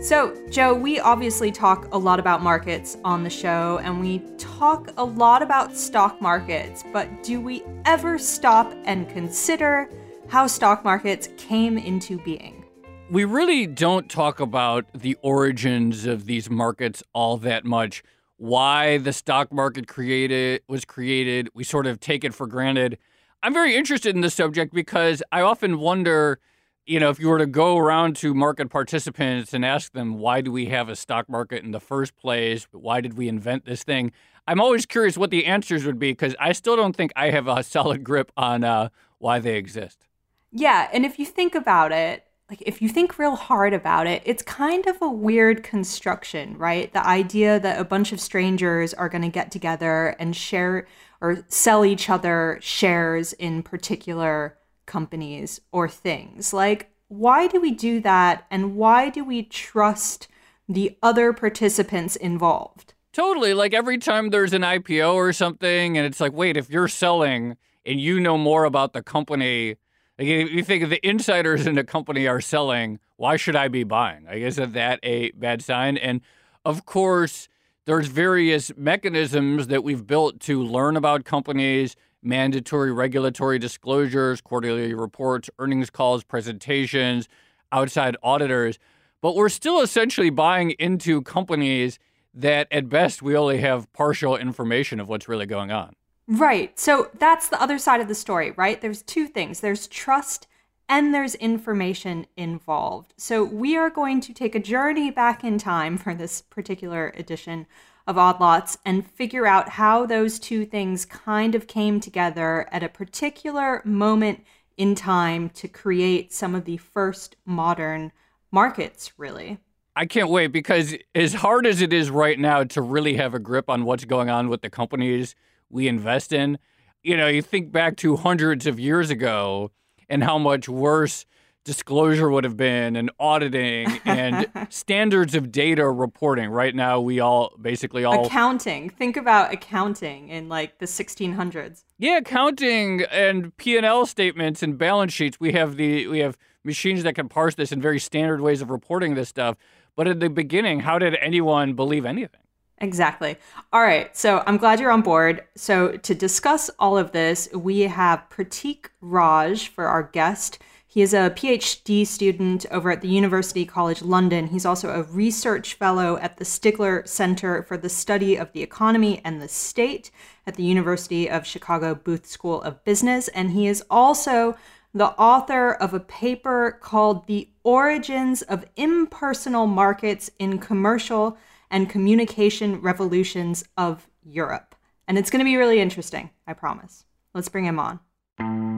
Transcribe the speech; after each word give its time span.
So, 0.00 0.36
Joe, 0.50 0.74
we 0.74 1.00
obviously 1.00 1.50
talk 1.50 1.88
a 1.92 1.98
lot 1.98 2.20
about 2.20 2.42
markets 2.42 2.98
on 3.02 3.24
the 3.24 3.30
show, 3.30 3.80
and 3.82 3.98
we 3.98 4.18
talk 4.36 4.90
a 4.98 5.04
lot 5.04 5.42
about 5.42 5.74
stock 5.74 6.20
markets, 6.20 6.84
but 6.92 7.22
do 7.22 7.40
we 7.40 7.64
ever 7.86 8.18
stop 8.18 8.72
and 8.84 9.08
consider 9.08 9.88
how 10.28 10.46
stock 10.48 10.84
markets 10.84 11.30
came 11.38 11.78
into 11.78 12.18
being? 12.18 12.62
We 13.10 13.24
really 13.24 13.66
don't 13.66 14.08
talk 14.08 14.38
about 14.38 14.84
the 14.92 15.16
origins 15.22 16.04
of 16.04 16.26
these 16.26 16.50
markets 16.50 17.02
all 17.14 17.38
that 17.38 17.64
much. 17.64 18.04
Why 18.36 18.98
the 18.98 19.14
stock 19.14 19.50
market 19.50 19.88
created 19.88 20.60
was 20.68 20.84
created, 20.84 21.48
we 21.54 21.64
sort 21.64 21.86
of 21.86 22.00
take 22.00 22.22
it 22.22 22.34
for 22.34 22.46
granted. 22.46 22.98
I'm 23.42 23.54
very 23.54 23.74
interested 23.74 24.14
in 24.14 24.20
this 24.20 24.34
subject 24.34 24.74
because 24.74 25.22
I 25.32 25.40
often 25.40 25.78
wonder 25.78 26.38
you 26.86 27.00
know, 27.00 27.10
if 27.10 27.18
you 27.18 27.28
were 27.28 27.38
to 27.38 27.46
go 27.46 27.76
around 27.76 28.16
to 28.16 28.32
market 28.32 28.70
participants 28.70 29.52
and 29.52 29.64
ask 29.64 29.92
them, 29.92 30.18
why 30.18 30.40
do 30.40 30.52
we 30.52 30.66
have 30.66 30.88
a 30.88 30.94
stock 30.94 31.28
market 31.28 31.64
in 31.64 31.72
the 31.72 31.80
first 31.80 32.16
place? 32.16 32.66
Why 32.70 33.00
did 33.00 33.16
we 33.16 33.28
invent 33.28 33.64
this 33.64 33.82
thing? 33.82 34.12
I'm 34.46 34.60
always 34.60 34.86
curious 34.86 35.18
what 35.18 35.30
the 35.30 35.46
answers 35.46 35.84
would 35.84 35.98
be 35.98 36.12
because 36.12 36.36
I 36.38 36.52
still 36.52 36.76
don't 36.76 36.94
think 36.94 37.12
I 37.16 37.30
have 37.30 37.48
a 37.48 37.62
solid 37.64 38.04
grip 38.04 38.30
on 38.36 38.62
uh, 38.62 38.90
why 39.18 39.40
they 39.40 39.56
exist. 39.56 40.06
Yeah. 40.52 40.88
And 40.92 41.04
if 41.04 41.18
you 41.18 41.26
think 41.26 41.56
about 41.56 41.90
it, 41.90 42.22
like 42.48 42.62
if 42.64 42.80
you 42.80 42.88
think 42.88 43.18
real 43.18 43.34
hard 43.34 43.74
about 43.74 44.06
it, 44.06 44.22
it's 44.24 44.42
kind 44.44 44.86
of 44.86 45.02
a 45.02 45.10
weird 45.10 45.64
construction, 45.64 46.56
right? 46.56 46.92
The 46.92 47.04
idea 47.04 47.58
that 47.58 47.80
a 47.80 47.84
bunch 47.84 48.12
of 48.12 48.20
strangers 48.20 48.94
are 48.94 49.08
going 49.08 49.22
to 49.22 49.28
get 49.28 49.50
together 49.50 50.14
and 50.20 50.36
share 50.36 50.86
or 51.20 51.44
sell 51.48 51.84
each 51.84 52.08
other 52.08 52.58
shares 52.60 53.32
in 53.32 53.64
particular 53.64 54.56
companies 54.86 55.60
or 55.72 55.88
things. 55.88 56.52
Like, 56.52 56.90
why 57.08 57.46
do 57.46 57.60
we 57.60 57.70
do 57.70 58.00
that? 58.00 58.46
And 58.50 58.76
why 58.76 59.10
do 59.10 59.24
we 59.24 59.42
trust 59.42 60.28
the 60.68 60.96
other 61.02 61.32
participants 61.32 62.16
involved? 62.16 62.94
Totally. 63.12 63.54
Like 63.54 63.72
every 63.72 63.98
time 63.98 64.30
there's 64.30 64.52
an 64.52 64.62
IPO 64.62 65.14
or 65.14 65.32
something, 65.32 65.96
and 65.96 66.06
it's 66.06 66.20
like, 66.20 66.32
wait, 66.32 66.56
if 66.56 66.68
you're 66.68 66.88
selling 66.88 67.56
and 67.84 68.00
you 68.00 68.20
know 68.20 68.36
more 68.36 68.64
about 68.64 68.92
the 68.92 69.02
company, 69.02 69.76
like 70.18 70.28
you 70.28 70.62
think 70.62 70.88
the 70.88 71.06
insiders 71.06 71.66
in 71.66 71.76
the 71.76 71.84
company 71.84 72.26
are 72.26 72.40
selling, 72.40 72.98
why 73.16 73.36
should 73.36 73.56
I 73.56 73.68
be 73.68 73.84
buying? 73.84 74.26
I 74.28 74.40
guess 74.40 74.58
is 74.58 74.72
that 74.72 75.00
a 75.02 75.30
bad 75.32 75.62
sign? 75.62 75.96
And 75.96 76.20
of 76.64 76.84
course, 76.84 77.48
there's 77.86 78.08
various 78.08 78.72
mechanisms 78.76 79.68
that 79.68 79.84
we've 79.84 80.06
built 80.06 80.40
to 80.40 80.62
learn 80.62 80.96
about 80.96 81.24
companies 81.24 81.96
mandatory 82.26 82.92
regulatory 82.92 83.58
disclosures, 83.58 84.40
quarterly 84.40 84.92
reports, 84.92 85.48
earnings 85.58 85.90
calls, 85.90 86.24
presentations, 86.24 87.28
outside 87.72 88.16
auditors. 88.22 88.78
But 89.22 89.34
we're 89.34 89.48
still 89.48 89.80
essentially 89.80 90.30
buying 90.30 90.72
into 90.72 91.22
companies 91.22 91.98
that 92.34 92.68
at 92.70 92.88
best 92.88 93.22
we 93.22 93.36
only 93.36 93.58
have 93.58 93.90
partial 93.92 94.36
information 94.36 95.00
of 95.00 95.08
what's 95.08 95.28
really 95.28 95.46
going 95.46 95.70
on. 95.70 95.94
Right. 96.28 96.78
So 96.78 97.10
that's 97.18 97.48
the 97.48 97.60
other 97.60 97.78
side 97.78 98.00
of 98.00 98.08
the 98.08 98.14
story, 98.14 98.52
right? 98.52 98.80
There's 98.80 99.02
two 99.02 99.26
things 99.28 99.60
there's 99.60 99.86
trust 99.86 100.46
and 100.88 101.14
there's 101.14 101.34
information 101.36 102.26
involved. 102.36 103.14
So 103.16 103.44
we 103.44 103.76
are 103.76 103.90
going 103.90 104.20
to 104.22 104.32
take 104.32 104.54
a 104.54 104.60
journey 104.60 105.10
back 105.10 105.44
in 105.44 105.58
time 105.58 105.98
for 105.98 106.14
this 106.14 106.42
particular 106.42 107.12
edition 107.16 107.66
of 108.06 108.16
Odd 108.16 108.40
Lots 108.40 108.78
and 108.84 109.08
figure 109.10 109.46
out 109.46 109.70
how 109.70 110.06
those 110.06 110.38
two 110.38 110.64
things 110.64 111.04
kind 111.04 111.54
of 111.54 111.66
came 111.66 112.00
together 112.00 112.68
at 112.70 112.82
a 112.82 112.88
particular 112.88 113.82
moment 113.84 114.44
in 114.76 114.94
time 114.94 115.48
to 115.50 115.68
create 115.68 116.32
some 116.32 116.54
of 116.54 116.64
the 116.64 116.76
first 116.76 117.36
modern 117.44 118.12
markets, 118.50 119.12
really. 119.18 119.58
I 119.96 120.04
can't 120.04 120.28
wait 120.28 120.48
because 120.48 120.94
as 121.14 121.34
hard 121.34 121.66
as 121.66 121.80
it 121.80 121.92
is 121.92 122.10
right 122.10 122.38
now 122.38 122.64
to 122.64 122.82
really 122.82 123.14
have 123.14 123.32
a 123.32 123.38
grip 123.38 123.70
on 123.70 123.84
what's 123.84 124.04
going 124.04 124.28
on 124.28 124.48
with 124.48 124.60
the 124.60 124.68
companies 124.68 125.34
we 125.70 125.88
invest 125.88 126.32
in, 126.32 126.58
you 127.02 127.16
know, 127.16 127.28
you 127.28 127.40
think 127.40 127.72
back 127.72 127.96
to 127.98 128.16
hundreds 128.16 128.66
of 128.66 128.78
years 128.78 129.10
ago 129.10 129.70
and 130.08 130.22
how 130.22 130.38
much 130.38 130.68
worse 130.68 131.24
disclosure 131.66 132.30
would 132.30 132.44
have 132.44 132.56
been 132.56 132.94
and 132.94 133.10
auditing 133.18 133.88
and 134.04 134.46
standards 134.70 135.34
of 135.34 135.50
data 135.50 135.86
reporting. 135.90 136.48
Right 136.48 136.74
now, 136.74 137.00
we 137.00 137.18
all 137.18 137.52
basically 137.60 138.04
all 138.04 138.26
accounting. 138.26 138.88
Think 138.88 139.16
about 139.16 139.52
accounting 139.52 140.28
in 140.28 140.48
like 140.48 140.78
the 140.78 140.86
1600s. 140.86 141.82
Yeah, 141.98 142.18
accounting 142.18 143.02
and 143.10 143.54
P 143.56 143.76
and 143.76 143.84
L 143.84 144.06
statements 144.06 144.62
and 144.62 144.78
balance 144.78 145.12
sheets. 145.12 145.38
We 145.40 145.52
have 145.52 145.76
the 145.76 146.06
we 146.06 146.20
have 146.20 146.38
machines 146.64 147.02
that 147.02 147.14
can 147.16 147.28
parse 147.28 147.56
this 147.56 147.72
in 147.72 147.82
very 147.82 147.98
standard 147.98 148.40
ways 148.40 148.62
of 148.62 148.70
reporting 148.70 149.14
this 149.14 149.28
stuff. 149.28 149.56
But 149.96 150.06
at 150.06 150.20
the 150.20 150.30
beginning, 150.30 150.80
how 150.80 150.98
did 150.98 151.16
anyone 151.16 151.74
believe 151.74 152.06
anything? 152.06 152.40
Exactly. 152.78 153.36
All 153.72 153.80
right. 153.80 154.14
So 154.16 154.42
I'm 154.46 154.58
glad 154.58 154.78
you're 154.78 154.90
on 154.90 155.02
board. 155.02 155.42
So 155.56 155.96
to 155.96 156.14
discuss 156.14 156.70
all 156.78 156.96
of 156.96 157.12
this, 157.12 157.48
we 157.54 157.80
have 157.82 158.24
Pratik 158.30 158.90
Raj 159.00 159.68
for 159.68 159.86
our 159.86 160.02
guest. 160.02 160.58
He 160.96 161.02
is 161.02 161.12
a 161.12 161.28
PhD 161.28 162.06
student 162.06 162.64
over 162.70 162.90
at 162.90 163.02
the 163.02 163.08
University 163.08 163.66
College 163.66 164.00
London. 164.00 164.46
He's 164.46 164.64
also 164.64 164.88
a 164.88 165.02
research 165.02 165.74
fellow 165.74 166.16
at 166.16 166.38
the 166.38 166.44
Stigler 166.46 167.06
Center 167.06 167.62
for 167.64 167.76
the 167.76 167.90
Study 167.90 168.34
of 168.34 168.50
the 168.52 168.62
Economy 168.62 169.20
and 169.22 169.42
the 169.42 169.46
State 169.46 170.10
at 170.46 170.54
the 170.54 170.62
University 170.62 171.28
of 171.28 171.46
Chicago 171.46 171.94
Booth 171.94 172.24
School 172.24 172.62
of 172.62 172.82
Business. 172.84 173.28
And 173.28 173.50
he 173.50 173.66
is 173.66 173.84
also 173.90 174.56
the 174.94 175.08
author 175.18 175.72
of 175.72 175.92
a 175.92 176.00
paper 176.00 176.78
called 176.80 177.26
The 177.26 177.50
Origins 177.62 178.40
of 178.40 178.64
Impersonal 178.76 179.66
Markets 179.66 180.30
in 180.38 180.58
Commercial 180.58 181.36
and 181.70 181.90
Communication 181.90 182.80
Revolutions 182.80 183.64
of 183.76 184.08
Europe. 184.24 184.74
And 185.06 185.18
it's 185.18 185.28
going 185.28 185.40
to 185.40 185.44
be 185.44 185.56
really 185.56 185.78
interesting, 185.78 186.30
I 186.46 186.54
promise. 186.54 187.04
Let's 187.34 187.50
bring 187.50 187.66
him 187.66 187.78
on. 187.78 188.75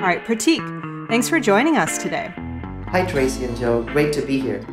All 0.00 0.06
right, 0.06 0.24
Pratik, 0.24 1.08
thanks 1.08 1.28
for 1.28 1.38
joining 1.38 1.76
us 1.76 1.98
today. 1.98 2.32
Hi, 2.88 3.04
Tracy 3.04 3.44
and 3.44 3.54
Joe. 3.54 3.82
Great 3.82 4.14
to 4.14 4.22
be 4.22 4.40
here. 4.40 4.66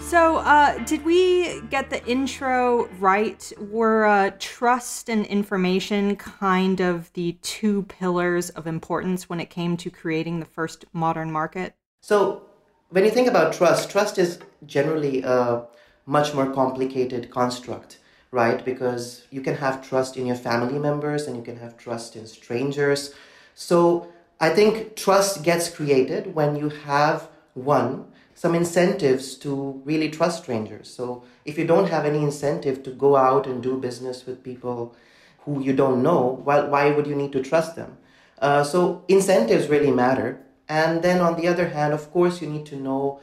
So, 0.00 0.38
uh, 0.38 0.76
did 0.78 1.04
we 1.04 1.60
get 1.70 1.88
the 1.88 2.04
intro 2.04 2.88
right? 2.98 3.52
Were 3.60 4.06
uh, 4.06 4.32
trust 4.40 5.08
and 5.08 5.24
information 5.26 6.16
kind 6.16 6.80
of 6.80 7.12
the 7.12 7.38
two 7.42 7.84
pillars 7.84 8.50
of 8.50 8.66
importance 8.66 9.28
when 9.28 9.38
it 9.38 9.50
came 9.50 9.76
to 9.76 9.88
creating 9.88 10.40
the 10.40 10.46
first 10.46 10.84
modern 10.92 11.30
market? 11.30 11.76
So, 12.00 12.42
when 12.90 13.04
you 13.04 13.12
think 13.12 13.28
about 13.28 13.52
trust, 13.52 13.88
trust 13.88 14.18
is 14.18 14.40
generally 14.66 15.22
a 15.22 15.64
much 16.06 16.34
more 16.34 16.52
complicated 16.52 17.30
construct 17.30 18.00
right? 18.32 18.64
Because 18.64 19.26
you 19.30 19.42
can 19.42 19.54
have 19.56 19.86
trust 19.86 20.16
in 20.16 20.24
your 20.24 20.36
family 20.36 20.78
members 20.78 21.26
and 21.26 21.36
you 21.36 21.42
can 21.42 21.58
have 21.58 21.76
trust 21.76 22.16
in 22.16 22.26
strangers. 22.26 23.14
So 23.54 24.10
I 24.42 24.50
think 24.50 24.96
trust 24.96 25.44
gets 25.44 25.70
created 25.70 26.34
when 26.34 26.56
you 26.56 26.68
have 26.68 27.28
one 27.54 28.06
some 28.34 28.56
incentives 28.56 29.36
to 29.36 29.80
really 29.84 30.10
trust 30.10 30.42
strangers. 30.42 30.92
So 30.92 31.22
if 31.44 31.56
you 31.56 31.64
don't 31.64 31.88
have 31.90 32.04
any 32.04 32.22
incentive 32.22 32.82
to 32.82 32.90
go 32.90 33.14
out 33.14 33.46
and 33.46 33.62
do 33.62 33.76
business 33.76 34.26
with 34.26 34.42
people 34.42 34.96
who 35.40 35.62
you 35.62 35.72
don't 35.72 36.02
know, 36.02 36.40
why, 36.42 36.64
why 36.64 36.90
would 36.90 37.06
you 37.06 37.14
need 37.14 37.30
to 37.32 37.42
trust 37.42 37.76
them? 37.76 37.98
Uh, 38.40 38.64
so 38.64 39.04
incentives 39.06 39.68
really 39.68 39.92
matter. 39.92 40.40
And 40.68 41.02
then 41.02 41.20
on 41.20 41.40
the 41.40 41.46
other 41.46 41.68
hand, 41.68 41.92
of 41.92 42.10
course, 42.10 42.42
you 42.42 42.48
need 42.48 42.66
to 42.66 42.76
know 42.76 43.20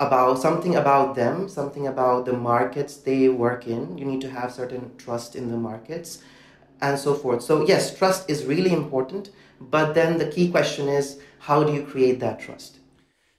about 0.00 0.40
something 0.40 0.74
about 0.74 1.14
them, 1.14 1.48
something 1.48 1.86
about 1.86 2.24
the 2.24 2.32
markets 2.32 2.96
they 2.96 3.28
work 3.28 3.68
in. 3.68 3.96
You 3.98 4.04
need 4.04 4.20
to 4.22 4.30
have 4.30 4.52
certain 4.52 4.96
trust 4.96 5.36
in 5.36 5.52
the 5.52 5.56
markets 5.56 6.24
and 6.80 6.98
so 6.98 7.14
forth. 7.14 7.42
So, 7.42 7.64
yes, 7.64 7.96
trust 7.96 8.28
is 8.28 8.44
really 8.44 8.72
important. 8.72 9.30
But 9.60 9.94
then 9.94 10.18
the 10.18 10.26
key 10.26 10.50
question 10.50 10.88
is 10.88 11.20
how 11.40 11.62
do 11.62 11.72
you 11.72 11.84
create 11.84 12.20
that 12.20 12.40
trust? 12.40 12.78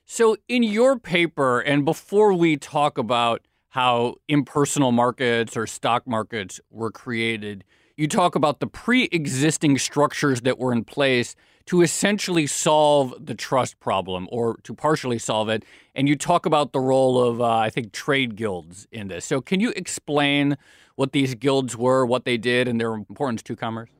So, 0.04 0.36
in 0.48 0.62
your 0.62 0.98
paper, 0.98 1.58
and 1.58 1.84
before 1.84 2.32
we 2.32 2.56
talk 2.56 2.96
about 2.96 3.42
how 3.70 4.14
impersonal 4.28 4.92
markets 4.92 5.56
or 5.56 5.66
stock 5.66 6.06
markets 6.06 6.60
were 6.70 6.92
created, 6.92 7.64
you 7.96 8.06
talk 8.06 8.34
about 8.34 8.60
the 8.60 8.66
pre 8.66 9.08
existing 9.10 9.78
structures 9.78 10.42
that 10.42 10.58
were 10.58 10.72
in 10.72 10.84
place 10.84 11.34
to 11.66 11.82
essentially 11.82 12.46
solve 12.46 13.14
the 13.18 13.34
trust 13.34 13.80
problem 13.80 14.28
or 14.30 14.58
to 14.62 14.72
partially 14.72 15.18
solve 15.18 15.48
it. 15.48 15.64
And 15.96 16.08
you 16.08 16.14
talk 16.14 16.46
about 16.46 16.72
the 16.72 16.78
role 16.78 17.20
of, 17.20 17.40
uh, 17.40 17.56
I 17.56 17.70
think, 17.70 17.90
trade 17.90 18.36
guilds 18.36 18.86
in 18.92 19.08
this. 19.08 19.24
So, 19.24 19.40
can 19.40 19.58
you 19.58 19.70
explain 19.74 20.56
what 20.94 21.12
these 21.12 21.34
guilds 21.34 21.76
were, 21.76 22.06
what 22.06 22.24
they 22.24 22.36
did, 22.36 22.68
and 22.68 22.80
their 22.80 22.94
importance 22.94 23.42
to 23.42 23.56
commerce? 23.56 23.90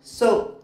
So, 0.00 0.58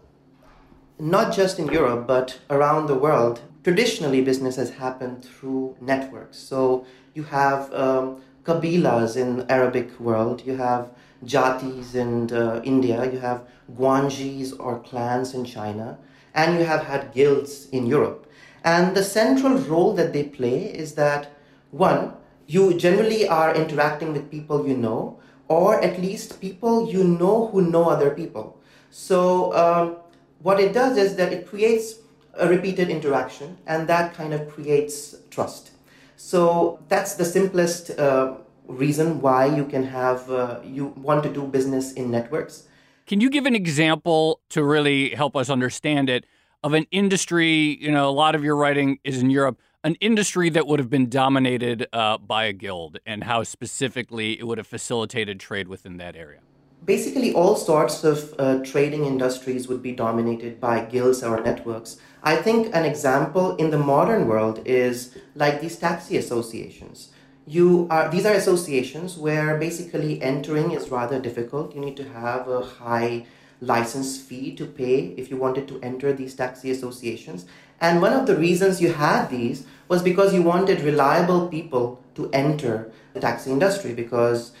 not 1.03 1.33
just 1.33 1.59
in 1.59 1.67
Europe, 1.67 2.07
but 2.07 2.39
around 2.49 2.87
the 2.87 2.95
world, 2.95 3.41
traditionally 3.63 4.21
business 4.21 4.55
has 4.55 4.69
happened 4.69 5.25
through 5.25 5.75
networks. 5.81 6.37
So 6.37 6.85
you 7.13 7.23
have 7.23 7.73
um, 7.73 8.21
kabilas 8.43 9.17
in 9.17 9.45
Arabic 9.49 9.99
world, 9.99 10.43
you 10.45 10.55
have 10.55 10.91
jatis 11.25 11.93
in 11.93 12.31
uh, 12.31 12.61
India, 12.63 13.11
you 13.11 13.19
have 13.19 13.45
guanjis 13.77 14.53
or 14.57 14.79
clans 14.79 15.33
in 15.33 15.43
China, 15.43 15.97
and 16.33 16.57
you 16.57 16.63
have 16.63 16.85
had 16.85 17.13
guilds 17.13 17.67
in 17.73 17.85
Europe. 17.85 18.25
And 18.63 18.95
the 18.95 19.03
central 19.03 19.57
role 19.57 19.93
that 19.95 20.13
they 20.13 20.23
play 20.23 20.73
is 20.73 20.95
that 20.95 21.31
one, 21.71 22.13
you 22.47 22.77
generally 22.77 23.27
are 23.27 23.53
interacting 23.53 24.13
with 24.13 24.31
people 24.31 24.65
you 24.65 24.77
know, 24.77 25.19
or 25.49 25.81
at 25.83 25.99
least 25.99 26.39
people 26.39 26.89
you 26.89 27.03
know 27.03 27.47
who 27.47 27.61
know 27.61 27.89
other 27.89 28.11
people. 28.11 28.57
So 28.89 29.53
um, 29.53 29.97
what 30.43 30.59
it 30.59 30.73
does 30.73 30.97
is 30.97 31.15
that 31.15 31.33
it 31.33 31.47
creates 31.47 31.95
a 32.35 32.47
repeated 32.47 32.89
interaction, 32.89 33.57
and 33.65 33.87
that 33.87 34.13
kind 34.13 34.33
of 34.33 34.49
creates 34.49 35.15
trust. 35.29 35.71
So 36.17 36.79
that's 36.89 37.15
the 37.15 37.25
simplest 37.25 37.97
uh, 37.97 38.35
reason 38.67 39.21
why 39.21 39.45
you 39.45 39.65
can 39.65 39.83
have 39.83 40.29
uh, 40.29 40.59
you 40.63 40.87
want 40.97 41.23
to 41.23 41.29
do 41.29 41.43
business 41.43 41.93
in 41.93 42.11
networks. 42.11 42.67
Can 43.07 43.21
you 43.21 43.29
give 43.29 43.45
an 43.45 43.55
example 43.55 44.41
to 44.49 44.63
really 44.63 45.09
help 45.09 45.35
us 45.35 45.49
understand 45.49 46.09
it 46.09 46.25
of 46.63 46.73
an 46.73 46.87
industry? 46.91 47.77
You 47.81 47.91
know, 47.91 48.09
a 48.09 48.11
lot 48.11 48.35
of 48.35 48.43
your 48.43 48.55
writing 48.55 48.99
is 49.03 49.21
in 49.21 49.29
Europe. 49.29 49.59
An 49.83 49.95
industry 49.95 50.49
that 50.49 50.65
would 50.65 50.79
have 50.79 50.89
been 50.89 51.09
dominated 51.09 51.87
uh, 51.91 52.17
by 52.17 52.45
a 52.45 52.53
guild, 52.53 52.99
and 53.05 53.25
how 53.25 53.43
specifically 53.43 54.39
it 54.39 54.47
would 54.47 54.57
have 54.57 54.67
facilitated 54.67 55.39
trade 55.39 55.67
within 55.67 55.97
that 55.97 56.15
area 56.15 56.39
basically 56.85 57.33
all 57.33 57.55
sorts 57.55 58.03
of 58.03 58.33
uh, 58.37 58.59
trading 58.63 59.05
industries 59.05 59.67
would 59.67 59.81
be 59.81 59.91
dominated 59.91 60.59
by 60.59 60.81
guilds 60.85 61.23
or 61.23 61.39
networks. 61.41 61.97
I 62.23 62.35
think 62.37 62.73
an 62.73 62.85
example 62.85 63.55
in 63.57 63.69
the 63.69 63.77
modern 63.77 64.27
world 64.27 64.61
is 64.65 65.17
like 65.35 65.61
these 65.61 65.77
taxi 65.77 66.17
associations. 66.17 67.09
You 67.45 67.87
are 67.89 68.09
these 68.09 68.25
are 68.25 68.33
associations 68.33 69.17
where 69.17 69.57
basically 69.57 70.21
entering 70.21 70.71
is 70.71 70.89
rather 70.89 71.19
difficult. 71.19 71.75
You 71.75 71.81
need 71.81 71.97
to 71.97 72.07
have 72.09 72.47
a 72.47 72.61
high 72.61 73.25
license 73.59 74.21
fee 74.21 74.55
to 74.55 74.65
pay 74.65 75.13
if 75.17 75.29
you 75.29 75.37
wanted 75.37 75.67
to 75.69 75.79
enter 75.81 76.13
these 76.13 76.35
taxi 76.35 76.71
associations. 76.71 77.45
And 77.81 78.01
one 78.01 78.13
of 78.13 78.27
the 78.27 78.37
reasons 78.37 78.81
you 78.81 78.93
had 78.93 79.27
these 79.27 79.65
was 79.87 80.01
because 80.01 80.33
you 80.33 80.41
wanted 80.41 80.81
reliable 80.81 81.47
people 81.47 82.01
to 82.15 82.29
enter 82.31 82.91
the 83.13 83.19
taxi 83.19 83.51
industry 83.51 83.93
because 83.93 84.51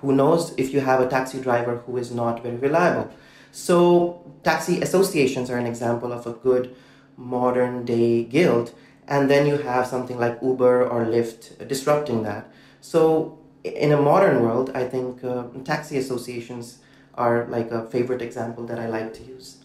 who 0.00 0.12
knows 0.12 0.54
if 0.56 0.72
you 0.72 0.80
have 0.80 1.00
a 1.00 1.08
taxi 1.08 1.40
driver 1.40 1.78
who 1.86 1.96
is 1.96 2.10
not 2.10 2.42
very 2.42 2.56
reliable. 2.56 3.10
So, 3.52 4.22
taxi 4.42 4.80
associations 4.80 5.50
are 5.50 5.58
an 5.58 5.66
example 5.66 6.12
of 6.12 6.26
a 6.26 6.32
good 6.32 6.74
modern 7.16 7.84
day 7.84 8.24
guild. 8.24 8.72
And 9.06 9.30
then 9.30 9.46
you 9.46 9.58
have 9.58 9.86
something 9.86 10.18
like 10.18 10.38
Uber 10.42 10.88
or 10.88 11.04
Lyft 11.04 11.68
disrupting 11.68 12.22
that. 12.22 12.50
So, 12.80 13.38
in 13.62 13.92
a 13.92 14.00
modern 14.00 14.42
world, 14.42 14.70
I 14.74 14.84
think 14.84 15.22
uh, 15.24 15.44
taxi 15.64 15.98
associations 15.98 16.78
are 17.14 17.46
like 17.46 17.70
a 17.70 17.86
favorite 17.86 18.22
example 18.22 18.66
that 18.66 18.78
I 18.78 18.88
like 18.88 19.14
to 19.14 19.22
use. 19.22 19.63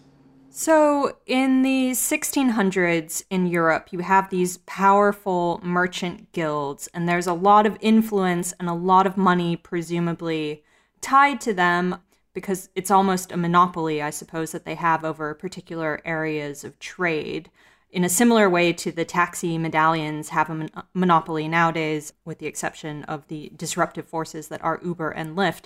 So, 0.51 1.17
in 1.27 1.61
the 1.61 1.91
1600s 1.91 3.23
in 3.29 3.45
Europe, 3.45 3.89
you 3.91 3.99
have 3.99 4.29
these 4.29 4.57
powerful 4.57 5.59
merchant 5.63 6.31
guilds, 6.31 6.87
and 6.93 7.07
there's 7.07 7.27
a 7.27 7.33
lot 7.33 7.65
of 7.67 7.77
influence 7.81 8.53
and 8.59 8.67
a 8.67 8.73
lot 8.73 9.05
of 9.05 9.15
money, 9.15 9.55
presumably, 9.55 10.63
tied 11.01 11.39
to 11.41 11.53
them 11.53 11.97
because 12.33 12.69
it's 12.75 12.91
almost 12.91 13.31
a 13.31 13.37
monopoly, 13.37 14.01
I 14.01 14.09
suppose, 14.09 14.51
that 14.51 14.65
they 14.65 14.75
have 14.75 15.05
over 15.05 15.33
particular 15.33 16.01
areas 16.03 16.63
of 16.63 16.79
trade. 16.79 17.51
In 17.91 18.03
a 18.03 18.09
similar 18.09 18.49
way 18.49 18.73
to 18.73 18.91
the 18.91 19.05
taxi 19.05 19.57
medallions 19.57 20.29
have 20.29 20.49
a 20.49 20.55
mon- 20.55 20.69
monopoly 20.93 21.47
nowadays, 21.47 22.13
with 22.25 22.39
the 22.39 22.47
exception 22.47 23.03
of 23.03 23.27
the 23.27 23.51
disruptive 23.55 24.07
forces 24.07 24.47
that 24.47 24.63
are 24.63 24.79
Uber 24.83 25.11
and 25.11 25.35
Lyft. 25.37 25.65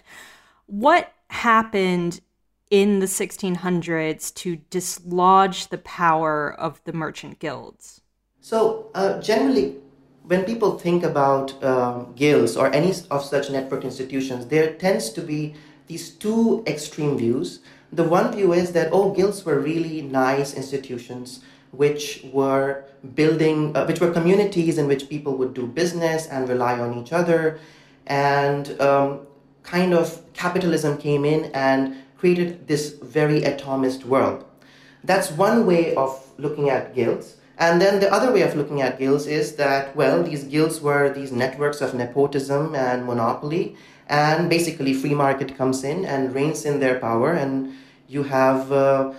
What 0.66 1.14
happened 1.30 2.22
in 2.70 3.00
the 3.00 3.06
1600s 3.06 4.34
to 4.36 4.58
dislodge 4.70 5.68
the 5.70 5.78
power 5.78 6.54
of 6.54 6.84
the 6.86 6.94
merchant 6.94 7.40
guilds? 7.40 8.02
So, 8.42 8.90
uh, 8.94 9.22
generally, 9.22 9.78
when 10.24 10.44
people 10.44 10.78
think 10.78 11.04
about 11.04 11.64
um, 11.64 12.14
guilds 12.16 12.56
or 12.58 12.74
any 12.74 12.94
of 13.12 13.24
such 13.24 13.50
network 13.50 13.84
institutions, 13.84 14.48
there 14.48 14.74
tends 14.74 15.10
to 15.12 15.22
be 15.22 15.56
these 15.88 16.12
two 16.12 16.64
extreme 16.66 17.18
views. 17.18 17.60
The 17.92 18.04
one 18.04 18.32
view 18.32 18.54
is 18.54 18.72
that, 18.72 18.90
oh, 18.92 19.12
guilds 19.12 19.46
were 19.46 19.60
really 19.60 20.02
nice 20.02 20.54
institutions 20.54 21.42
which 21.72 22.24
were 22.32 22.86
building, 23.16 23.76
uh, 23.76 23.86
which 23.86 24.00
were 24.00 24.12
communities 24.12 24.78
in 24.78 24.88
which 24.88 25.10
people 25.10 25.36
would 25.38 25.54
do 25.54 25.66
business 25.66 26.28
and 26.28 26.48
rely 26.48 26.80
on 26.80 26.98
each 27.00 27.12
other. 27.12 27.60
And 28.08 28.80
um, 28.80 29.22
kind 29.64 29.94
of 29.94 30.22
capitalism 30.34 30.98
came 30.98 31.26
in 31.26 31.46
and 31.54 31.98
created 32.24 32.68
this 32.72 32.96
very 33.04 33.42
atomist 33.42 34.06
world. 34.06 34.46
That's 35.04 35.30
one 35.32 35.66
way 35.66 35.94
of 35.96 36.10
looking 36.38 36.70
at 36.70 36.96
guilds. 36.96 37.36
And 37.58 37.82
then 37.82 38.00
the 38.00 38.10
other 38.18 38.32
way 38.32 38.44
of 38.44 38.56
looking 38.56 38.82
at 38.82 38.98
guilds 38.98 39.28
is 39.28 39.58
that, 39.58 39.94
well, 39.94 40.24
these 40.24 40.46
guilds 40.46 40.80
were 40.80 41.12
these 41.14 41.34
networks 41.34 41.82
of 41.82 41.94
nepotism 41.94 42.76
and 42.76 43.06
monopoly, 43.06 43.76
and 44.08 44.50
basically 44.50 44.94
free 44.94 45.14
market 45.14 45.58
comes 45.58 45.84
in 45.84 46.06
and 46.06 46.34
reins 46.34 46.64
in 46.64 46.80
their 46.80 46.98
power, 46.98 47.34
and 47.34 47.76
you 48.08 48.24
have 48.24 48.72
uh, 48.72 49.12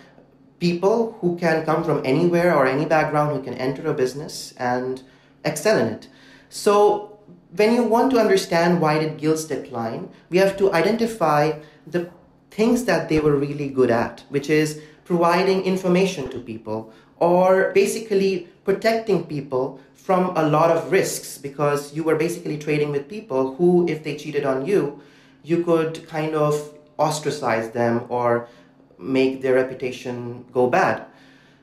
people 0.59 1.19
who 1.21 1.37
can 1.37 1.63
come 1.67 1.85
from 1.85 2.01
anywhere 2.07 2.57
or 2.57 2.67
any 2.67 2.87
background 2.87 3.37
who 3.37 3.43
can 3.43 3.55
enter 3.55 3.87
a 3.87 3.93
business 3.93 4.55
and 4.57 5.03
excel 5.45 5.77
in 5.79 5.89
it. 5.89 6.09
So 6.49 7.19
when 7.55 7.75
you 7.75 7.85
want 7.85 8.11
to 8.13 8.19
understand 8.19 8.81
why 8.81 8.99
did 8.99 9.19
guilds 9.19 9.45
decline, 9.45 10.09
we 10.31 10.39
have 10.39 10.57
to 10.57 10.73
identify 10.73 11.61
the 11.87 12.09
things 12.57 12.85
that 12.85 13.09
they 13.09 13.19
were 13.19 13.37
really 13.37 13.69
good 13.69 13.91
at, 13.91 14.23
which 14.29 14.49
is 14.49 14.81
providing 15.05 15.63
information 15.65 16.29
to 16.31 16.39
people 16.39 16.93
or 17.19 17.73
basically 17.73 18.49
protecting 18.65 19.25
people 19.25 19.81
from 19.95 20.37
a 20.37 20.43
lot 20.43 20.71
of 20.71 20.93
risks 20.93 21.39
because 21.39 21.95
you 21.95 22.05
were 22.05 22.17
basically 22.17 22.59
trading 22.59 22.91
with 22.91 23.09
people 23.09 23.55
who, 23.57 23.89
if 23.89 24.05
they 24.05 24.17
cheated 24.17 24.45
on 24.45 24.67
you, 24.67 25.01
you 25.43 25.65
could 25.65 26.07
kind 26.09 26.35
of 26.35 26.55
ostracize 26.99 27.71
them 27.71 28.05
or 28.09 28.49
make 28.99 29.43
their 29.43 29.55
reputation 29.55 30.45
go 30.53 30.69
bad. 30.69 31.05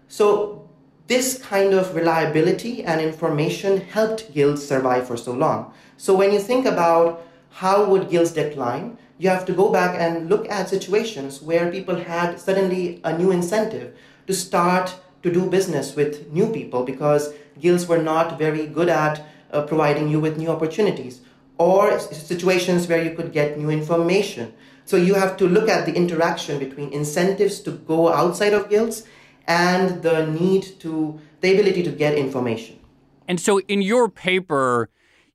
So, 0.07 0.67
this 1.07 1.37
kind 1.39 1.73
of 1.73 1.95
reliability 1.95 2.83
and 2.83 3.01
information 3.01 3.81
helped 3.81 4.33
guilds 4.33 4.65
survive 4.65 5.07
for 5.07 5.17
so 5.17 5.33
long. 5.33 5.73
So, 5.97 6.15
when 6.15 6.31
you 6.31 6.39
think 6.39 6.65
about 6.65 7.25
how 7.49 7.85
would 7.85 8.09
guilds 8.09 8.31
decline, 8.31 8.97
you 9.21 9.29
have 9.29 9.45
to 9.45 9.53
go 9.53 9.71
back 9.71 9.99
and 9.99 10.29
look 10.29 10.49
at 10.49 10.69
situations 10.69 11.41
where 11.41 11.71
people 11.71 11.95
had 11.95 12.39
suddenly 12.39 12.99
a 13.03 13.17
new 13.17 13.31
incentive 13.31 13.95
to 14.27 14.33
start 14.33 14.95
to 15.23 15.31
do 15.31 15.45
business 15.57 15.95
with 15.95 16.31
new 16.31 16.47
people 16.51 16.83
because 16.83 17.33
guilds 17.59 17.85
were 17.87 18.01
not 18.11 18.39
very 18.39 18.65
good 18.65 18.89
at 18.89 19.23
uh, 19.51 19.61
providing 19.61 20.07
you 20.09 20.19
with 20.19 20.37
new 20.37 20.49
opportunities. 20.49 21.21
or 21.61 21.99
situations 21.99 22.87
where 22.87 23.03
you 23.03 23.11
could 23.17 23.31
get 23.31 23.57
new 23.57 23.69
information. 23.69 24.51
So 24.85 24.97
you 24.97 25.13
have 25.13 25.37
to 25.37 25.47
look 25.47 25.69
at 25.69 25.85
the 25.85 25.93
interaction 25.93 26.57
between 26.57 26.91
incentives 26.91 27.59
to 27.61 27.71
go 27.71 28.09
outside 28.11 28.53
of 28.53 28.67
guilds 28.67 29.03
and 29.47 30.01
the 30.01 30.25
need 30.25 30.63
to, 30.79 31.19
the 31.41 31.53
ability 31.53 31.83
to 31.83 31.91
get 31.91 32.17
information. 32.17 32.79
And 33.27 33.39
so 33.39 33.59
in 33.59 33.83
your 33.83 34.09
paper, 34.09 34.89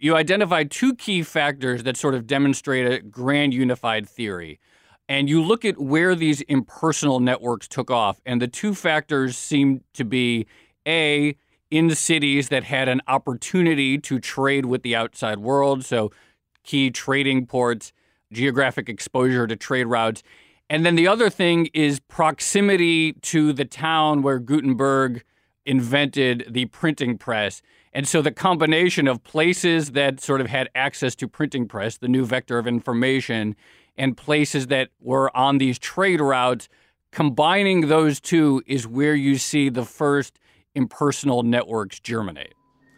you 0.07 0.17
identified 0.17 0.71
two 0.71 0.95
key 0.95 1.23
factors 1.23 1.83
that 1.83 1.97
sort 1.97 2.15
of 2.15 2.27
demonstrate 2.27 2.87
a 2.87 3.03
grand 3.03 3.53
unified 3.53 4.09
theory. 4.09 4.61
And 5.09 5.29
you 5.29 5.43
look 5.43 5.65
at 5.65 5.79
where 5.79 6.15
these 6.15 6.41
impersonal 6.43 7.21
networks 7.21 7.69
took 7.69 7.91
off, 7.91 8.21
and 8.25 8.41
the 8.41 8.49
two 8.49 8.75
factors 8.75 9.37
seem 9.37 9.83
to 9.95 10.05
be 10.05 10.47
A, 10.87 11.37
in 11.71 11.93
cities 11.95 12.49
that 12.49 12.63
had 12.63 12.89
an 12.89 13.01
opportunity 13.09 13.99
to 13.99 14.21
trade 14.21 14.67
with 14.67 14.83
the 14.83 14.95
outside 14.95 15.41
world, 15.41 15.85
so 15.85 16.13
key 16.63 16.91
trading 16.91 17.45
ports, 17.45 17.93
geographic 18.33 18.89
exposure 18.89 19.49
to 19.49 19.57
trade 19.57 19.87
routes. 19.87 20.23
And 20.71 20.87
then 20.87 20.95
the 20.95 21.09
other 21.09 21.29
thing 21.29 21.69
is 21.75 21.99
proximity 21.99 23.13
to 23.13 23.53
the 23.53 23.65
town 23.65 24.23
where 24.23 24.39
Gutenberg 24.39 25.25
invented 25.65 26.47
the 26.49 26.67
printing 26.67 27.19
press. 27.19 27.61
And 27.97 28.07
so 28.07 28.21
the 28.21 28.31
combination 28.31 29.09
of 29.09 29.25
places 29.25 29.93
that 29.93 30.21
sort 30.21 30.43
of 30.43 30.49
had 30.49 30.69
access 30.75 31.15
to 31.15 31.27
printing 31.27 31.67
press, 31.67 31.97
the 31.97 32.09
new 32.09 32.27
vector 32.27 32.59
of 32.59 32.67
information, 32.67 33.57
and 33.97 34.15
places 34.15 34.67
that 34.67 34.91
were 35.01 35.35
on 35.35 35.57
these 35.57 35.79
trade 35.79 36.21
routes, 36.21 36.69
combining 37.11 37.89
those 37.89 38.21
two 38.21 38.63
is 38.67 38.87
where 38.87 39.15
you 39.15 39.39
see 39.39 39.71
the 39.71 39.87
first 39.87 40.39
impersonal 40.75 41.43
networks 41.43 41.99
germinate. 41.99 42.53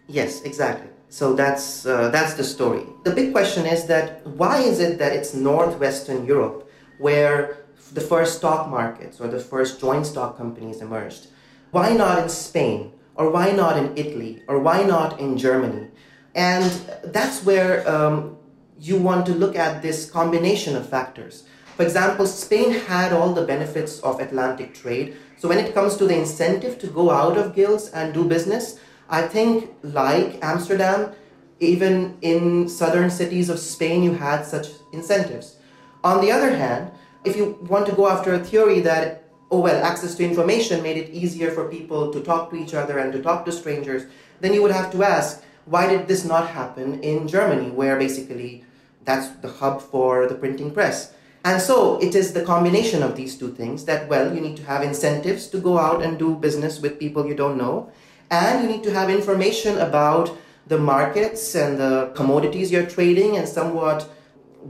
Yes, 0.08 0.42
exactly. 0.42 0.90
So 1.10 1.32
that's 1.32 1.86
uh, 1.86 2.08
that's 2.08 2.34
the 2.34 2.42
story. 2.42 2.82
The 3.04 3.12
big 3.12 3.30
question 3.30 3.66
is 3.66 3.86
that 3.86 4.26
why 4.26 4.58
is 4.62 4.80
it 4.80 4.98
that 4.98 5.12
it's 5.12 5.32
northwestern 5.32 6.26
Europe 6.26 6.68
where 6.98 7.58
the 7.92 8.00
first 8.00 8.38
stock 8.38 8.68
markets 8.68 9.20
or 9.20 9.28
the 9.28 9.38
first 9.38 9.78
joint 9.78 10.06
stock 10.06 10.36
companies 10.36 10.82
emerged? 10.82 11.28
Why 11.70 11.92
not 11.92 12.18
in 12.18 12.28
Spain 12.28 12.97
or 13.18 13.30
why 13.30 13.50
not 13.50 13.76
in 13.76 13.92
Italy 13.96 14.42
or 14.48 14.58
why 14.60 14.82
not 14.84 15.20
in 15.20 15.36
Germany? 15.36 15.88
And 16.34 16.70
that's 17.04 17.44
where 17.44 17.86
um, 17.88 18.38
you 18.80 18.96
want 18.96 19.26
to 19.26 19.32
look 19.32 19.56
at 19.56 19.82
this 19.82 20.08
combination 20.10 20.76
of 20.76 20.88
factors. 20.88 21.42
For 21.76 21.82
example, 21.82 22.26
Spain 22.26 22.70
had 22.72 23.12
all 23.12 23.32
the 23.32 23.44
benefits 23.44 24.00
of 24.00 24.20
Atlantic 24.20 24.74
trade. 24.74 25.16
So 25.36 25.48
when 25.48 25.58
it 25.58 25.74
comes 25.74 25.96
to 25.96 26.06
the 26.06 26.16
incentive 26.16 26.78
to 26.80 26.86
go 26.86 27.10
out 27.10 27.36
of 27.36 27.54
guilds 27.54 27.90
and 27.90 28.14
do 28.14 28.24
business, 28.24 28.80
I 29.08 29.22
think, 29.22 29.70
like 29.82 30.38
Amsterdam, 30.42 31.12
even 31.60 32.18
in 32.20 32.68
southern 32.68 33.10
cities 33.10 33.48
of 33.48 33.58
Spain, 33.58 34.02
you 34.02 34.14
had 34.14 34.42
such 34.42 34.68
incentives. 34.92 35.56
On 36.04 36.20
the 36.20 36.30
other 36.30 36.54
hand, 36.54 36.90
if 37.24 37.36
you 37.36 37.58
want 37.68 37.86
to 37.86 37.92
go 37.92 38.08
after 38.08 38.34
a 38.34 38.38
theory 38.38 38.80
that, 38.80 39.27
oh, 39.50 39.60
well, 39.60 39.84
access 39.84 40.14
to 40.16 40.24
information 40.24 40.82
made 40.82 40.96
it 40.96 41.10
easier 41.10 41.50
for 41.50 41.68
people 41.68 42.12
to 42.12 42.20
talk 42.20 42.50
to 42.50 42.56
each 42.56 42.74
other 42.74 42.98
and 42.98 43.12
to 43.12 43.22
talk 43.22 43.44
to 43.44 43.52
strangers, 43.52 44.04
then 44.40 44.52
you 44.52 44.62
would 44.62 44.70
have 44.70 44.92
to 44.92 45.02
ask, 45.02 45.42
why 45.64 45.86
did 45.86 46.06
this 46.06 46.24
not 46.24 46.48
happen 46.48 47.00
in 47.02 47.28
Germany, 47.28 47.70
where 47.70 47.98
basically 47.98 48.64
that's 49.04 49.28
the 49.40 49.48
hub 49.48 49.80
for 49.80 50.26
the 50.26 50.34
printing 50.34 50.70
press? 50.70 51.14
And 51.44 51.62
so 51.62 51.98
it 52.00 52.14
is 52.14 52.32
the 52.32 52.44
combination 52.44 53.02
of 53.02 53.16
these 53.16 53.38
two 53.38 53.52
things 53.52 53.84
that, 53.84 54.08
well, 54.08 54.34
you 54.34 54.40
need 54.40 54.56
to 54.58 54.64
have 54.64 54.82
incentives 54.82 55.46
to 55.48 55.58
go 55.58 55.78
out 55.78 56.02
and 56.02 56.18
do 56.18 56.34
business 56.34 56.80
with 56.80 56.98
people 56.98 57.26
you 57.26 57.34
don't 57.34 57.56
know 57.56 57.90
and 58.30 58.62
you 58.62 58.68
need 58.68 58.82
to 58.84 58.92
have 58.92 59.08
information 59.08 59.78
about 59.78 60.36
the 60.66 60.78
markets 60.78 61.54
and 61.54 61.78
the 61.78 62.12
commodities 62.14 62.70
you're 62.70 62.86
trading 62.86 63.36
and 63.36 63.48
somewhat 63.48 64.08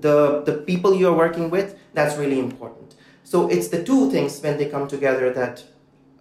the, 0.01 0.43
the 0.43 0.53
people 0.53 0.95
you're 0.95 1.17
working 1.17 1.51
with. 1.51 1.77
That's 1.95 2.17
really 2.17 2.39
important. 2.39 2.78
So 3.29 3.47
it's 3.47 3.69
the 3.69 3.85
two 3.85 4.11
things 4.11 4.41
when 4.41 4.57
they 4.57 4.71
come 4.71 4.89
together 4.89 5.31
that, 5.35 5.63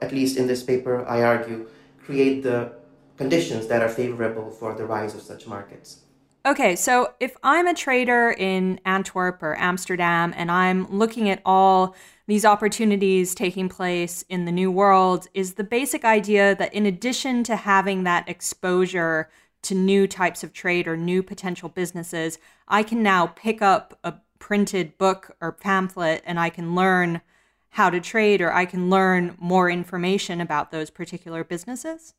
at 0.02 0.12
least 0.12 0.36
in 0.36 0.46
this 0.46 0.62
paper, 0.62 1.08
I 1.08 1.24
argue, 1.24 1.70
create 2.04 2.44
the 2.44 2.74
conditions 3.16 3.68
that 3.68 3.82
are 3.82 3.88
favorable 3.88 4.52
for 4.52 4.76
the 4.76 4.86
rise 4.86 5.16
of 5.16 5.22
such 5.22 5.48
markets. 5.48 6.02
Okay, 6.46 6.76
so 6.76 7.14
if 7.22 7.38
I'm 7.44 7.66
a 7.66 7.74
trader 7.74 8.36
in 8.38 8.82
Antwerp 8.84 9.42
or 9.42 9.58
Amsterdam 9.58 10.34
and 10.36 10.52
I'm 10.52 10.86
looking 10.92 11.30
at 11.30 11.42
all 11.46 11.96
these 12.28 12.44
opportunities 12.44 13.34
taking 13.34 13.70
place 13.70 14.26
in 14.28 14.44
the 14.44 14.52
new 14.52 14.70
world 14.70 15.30
is 15.34 15.54
the 15.54 15.64
basic 15.64 16.04
idea 16.04 16.56
that 16.56 16.74
in 16.74 16.86
addition 16.86 17.42
to 17.46 17.56
having 17.56 18.04
that 18.04 18.28
exposure 18.28 19.30
to 19.62 19.76
new 19.76 20.08
types 20.08 20.44
of 20.44 20.52
trade 20.52 20.90
or 20.90 20.98
new 20.98 21.24
potential 21.24 21.70
businesses, 21.70 22.38
I 22.68 22.84
can 22.84 23.02
now 23.02 23.28
pick 23.28 23.62
up 23.62 23.98
a 24.04 24.16
printed 24.40 24.98
book 24.98 25.36
or 25.42 25.52
pamphlet 25.52 26.24
and 26.26 26.40
I 26.40 26.50
can 26.50 26.76
learn 26.76 27.22
how 27.72 27.90
to 27.90 28.00
trade 28.00 28.42
or 28.42 28.52
I 28.54 28.66
can 28.66 28.90
learn 28.90 29.36
more 29.38 29.70
information 29.70 30.42
about 30.42 30.72
those 30.72 30.90
particular 30.90 31.44
businesses? 31.44 32.14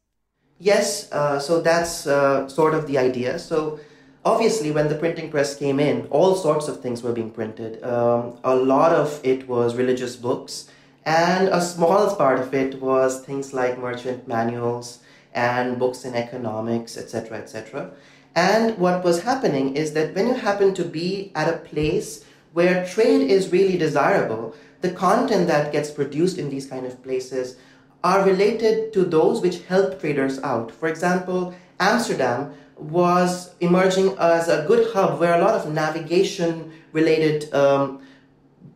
Yes, 0.58 1.10
uh, 1.12 1.38
so 1.38 1.60
that's 1.60 2.06
uh, 2.06 2.48
sort 2.48 2.74
of 2.74 2.86
the 2.86 2.98
idea. 2.98 3.38
So 3.38 3.80
obviously, 4.24 4.70
when 4.70 4.88
the 4.88 4.96
printing 4.96 5.30
press 5.30 5.56
came 5.56 5.78
in, 5.78 6.06
all 6.10 6.34
sorts 6.34 6.68
of 6.68 6.80
things 6.80 7.02
were 7.02 7.12
being 7.12 7.30
printed. 7.30 7.82
Um, 7.82 8.38
a 8.44 8.54
lot 8.54 8.92
of 8.92 9.20
it 9.22 9.48
was 9.48 9.76
religious 9.76 10.16
books, 10.16 10.68
and 11.04 11.48
a 11.48 11.60
small 11.60 12.14
part 12.16 12.40
of 12.40 12.52
it 12.54 12.80
was 12.80 13.24
things 13.24 13.54
like 13.54 13.78
merchant 13.78 14.26
manuals 14.26 14.98
and 15.32 15.78
books 15.78 16.04
in 16.04 16.14
economics, 16.14 16.96
etc., 16.96 17.38
etc. 17.38 17.92
And 18.38 18.78
what 18.78 19.02
was 19.02 19.22
happening 19.22 19.74
is 19.74 19.94
that 19.94 20.14
when 20.14 20.28
you 20.28 20.34
happen 20.34 20.72
to 20.74 20.84
be 20.84 21.32
at 21.34 21.52
a 21.52 21.58
place 21.70 22.24
where 22.52 22.86
trade 22.86 23.28
is 23.28 23.50
really 23.50 23.76
desirable, 23.76 24.54
the 24.80 24.92
content 24.92 25.48
that 25.48 25.72
gets 25.72 25.90
produced 25.90 26.38
in 26.38 26.48
these 26.48 26.66
kind 26.72 26.86
of 26.86 27.02
places 27.02 27.56
are 28.04 28.24
related 28.24 28.92
to 28.92 29.04
those 29.04 29.40
which 29.40 29.64
help 29.64 30.00
traders 30.00 30.38
out. 30.44 30.70
For 30.70 30.88
example, 30.88 31.52
Amsterdam 31.80 32.54
was 32.76 33.56
emerging 33.58 34.16
as 34.20 34.46
a 34.46 34.64
good 34.68 34.92
hub 34.92 35.18
where 35.18 35.34
a 35.34 35.42
lot 35.44 35.54
of 35.56 35.72
navigation 35.72 36.70
related 36.92 37.52
um, 37.52 38.00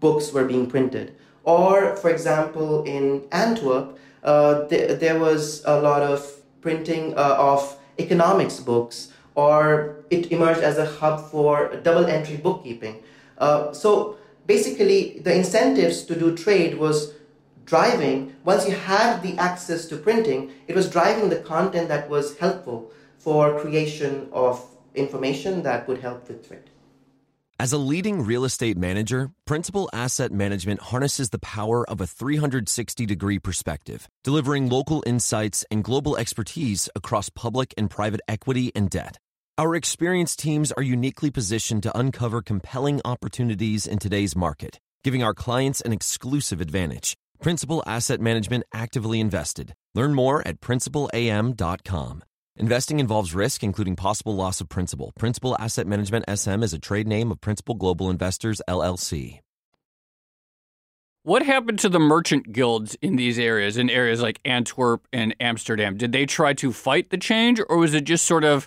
books 0.01 0.33
were 0.33 0.45
being 0.45 0.67
printed. 0.67 1.15
Or, 1.45 1.95
for 1.99 2.11
example, 2.11 2.83
in 2.83 3.23
Antwerp, 3.31 3.97
uh, 4.25 4.67
th- 4.67 4.99
there 4.99 5.21
was 5.21 5.63
a 5.65 5.81
lot 5.81 6.03
of 6.03 6.19
printing 6.61 7.17
uh, 7.17 7.37
of 7.39 7.79
economics 8.01 8.59
books, 8.59 9.13
or 9.35 9.97
it 10.11 10.31
emerged 10.31 10.61
as 10.61 10.79
a 10.79 10.87
hub 10.87 11.31
for 11.31 11.77
double 11.83 12.07
entry 12.07 12.37
bookkeeping. 12.37 13.03
Uh, 13.39 13.73
so 13.73 14.17
basically, 14.47 15.21
the 15.21 15.35
incentives 15.35 16.03
to 16.05 16.15
do 16.19 16.37
trade 16.37 16.79
was 16.79 17.13
driving, 17.65 18.35
once 18.45 18.69
you 18.69 18.75
had 18.75 19.23
the 19.23 19.37
access 19.39 19.87
to 19.87 19.97
printing, 19.97 20.53
it 20.69 20.75
was 20.75 20.91
driving 20.91 21.29
the 21.29 21.37
content 21.37 21.89
that 21.89 22.09
was 22.09 22.37
helpful 22.39 22.91
for 23.19 23.61
creation 23.61 24.29
of 24.33 24.65
information 24.95 25.63
that 25.63 25.89
would 25.89 26.01
help 26.01 26.29
with 26.29 26.47
trade. 26.47 26.69
As 27.59 27.73
a 27.73 27.79
leading 27.79 28.25
real 28.25 28.45
estate 28.45 28.77
manager, 28.77 29.31
Principal 29.47 29.89
Asset 29.93 30.33
Management 30.33 30.81
harnesses 30.81 31.31
the 31.31 31.39
power 31.39 31.89
of 31.89 32.01
a 32.01 32.09
360 32.09 33.07
degree 33.07 33.39
perspective, 33.39 34.09
delivering 34.25 34.69
local 34.69 35.05
insights 35.07 35.65
and 35.71 35.85
global 35.85 36.17
expertise 36.17 36.89
across 36.97 37.29
public 37.29 37.73
and 37.79 37.89
private 37.89 38.21
equity 38.27 38.73
and 38.75 38.91
debt. 38.91 39.19
Our 39.59 39.77
experienced 39.77 40.39
teams 40.39 40.73
are 40.73 40.83
uniquely 40.83 41.31
positioned 41.31 41.83
to 41.83 41.99
uncover 41.99 42.41
compelling 42.41 43.03
opportunities 43.05 43.87
in 43.87 43.99
today's 43.99 44.35
market, 44.35 44.81
giving 45.05 45.23
our 45.23 45.35
clients 45.35 45.83
an 45.83 45.93
exclusive 45.93 46.63
advantage. 46.63 47.19
Principal 47.43 47.83
Asset 47.87 48.19
Management 48.19 48.65
actively 48.73 49.21
invested. 49.21 49.75
Learn 49.95 50.15
more 50.15 50.41
at 50.49 50.63
principalam.com. 50.63 52.25
Investing 52.57 52.99
involves 52.99 53.35
risk, 53.35 53.63
including 53.63 53.95
possible 53.95 54.35
loss 54.35 54.63
of 54.63 54.71
principal. 54.71 55.13
Principal 55.19 55.55
Asset 55.61 55.87
Management 55.87 56.25
SM 56.35 56.63
is 56.63 56.73
a 56.73 56.79
trade 56.79 57.07
name 57.07 57.31
of 57.31 57.39
Principal 57.43 57.75
Global 57.75 58.09
Investors, 58.09 58.63
LLC. 58.67 59.41
What 61.25 61.43
happened 61.43 61.79
to 61.81 61.91
the 61.91 62.01
merchant 62.01 62.53
guilds 62.53 62.97
in 63.03 63.17
these 63.17 63.39
areas, 63.39 63.77
in 63.77 63.91
areas 63.91 64.23
like 64.23 64.41
Antwerp 64.47 65.07
and 65.13 65.37
Amsterdam? 65.39 65.99
Did 65.99 66.13
they 66.13 66.25
try 66.25 66.55
to 66.55 66.73
fight 66.73 67.11
the 67.11 67.19
change, 67.19 67.61
or 67.69 67.77
was 67.77 67.93
it 67.93 68.05
just 68.05 68.25
sort 68.25 68.45
of 68.45 68.67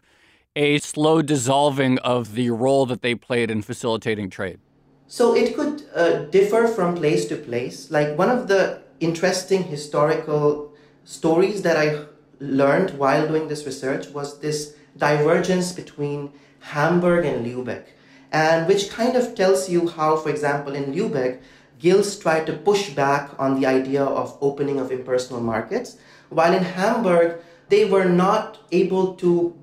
a 0.55 0.79
slow 0.79 1.21
dissolving 1.21 1.97
of 1.99 2.35
the 2.35 2.49
role 2.49 2.85
that 2.85 3.01
they 3.01 3.15
played 3.15 3.51
in 3.51 3.61
facilitating 3.61 4.29
trade? 4.29 4.59
So 5.07 5.35
it 5.35 5.55
could 5.55 5.83
uh, 5.93 6.25
differ 6.25 6.67
from 6.67 6.95
place 6.95 7.25
to 7.27 7.35
place. 7.35 7.91
Like 7.91 8.17
one 8.17 8.29
of 8.29 8.47
the 8.47 8.81
interesting 8.99 9.63
historical 9.63 10.73
stories 11.03 11.61
that 11.61 11.77
I 11.77 12.05
learned 12.39 12.97
while 12.97 13.27
doing 13.27 13.47
this 13.47 13.65
research 13.65 14.07
was 14.09 14.39
this 14.39 14.75
divergence 14.97 15.71
between 15.71 16.31
Hamburg 16.59 17.25
and 17.25 17.45
Lübeck, 17.45 17.85
and 18.31 18.67
which 18.67 18.89
kind 18.89 19.15
of 19.15 19.35
tells 19.35 19.69
you 19.69 19.89
how, 19.89 20.15
for 20.17 20.29
example, 20.29 20.73
in 20.73 20.93
Lübeck, 20.93 21.41
guilds 21.77 22.17
tried 22.17 22.45
to 22.47 22.53
push 22.53 22.89
back 22.89 23.29
on 23.37 23.59
the 23.59 23.67
idea 23.67 24.03
of 24.03 24.37
opening 24.41 24.79
of 24.79 24.91
impersonal 24.91 25.41
markets, 25.41 25.97
while 26.29 26.53
in 26.53 26.63
Hamburg, 26.63 27.39
they 27.69 27.85
were 27.85 28.05
not 28.05 28.59
able 28.71 29.15
to 29.15 29.55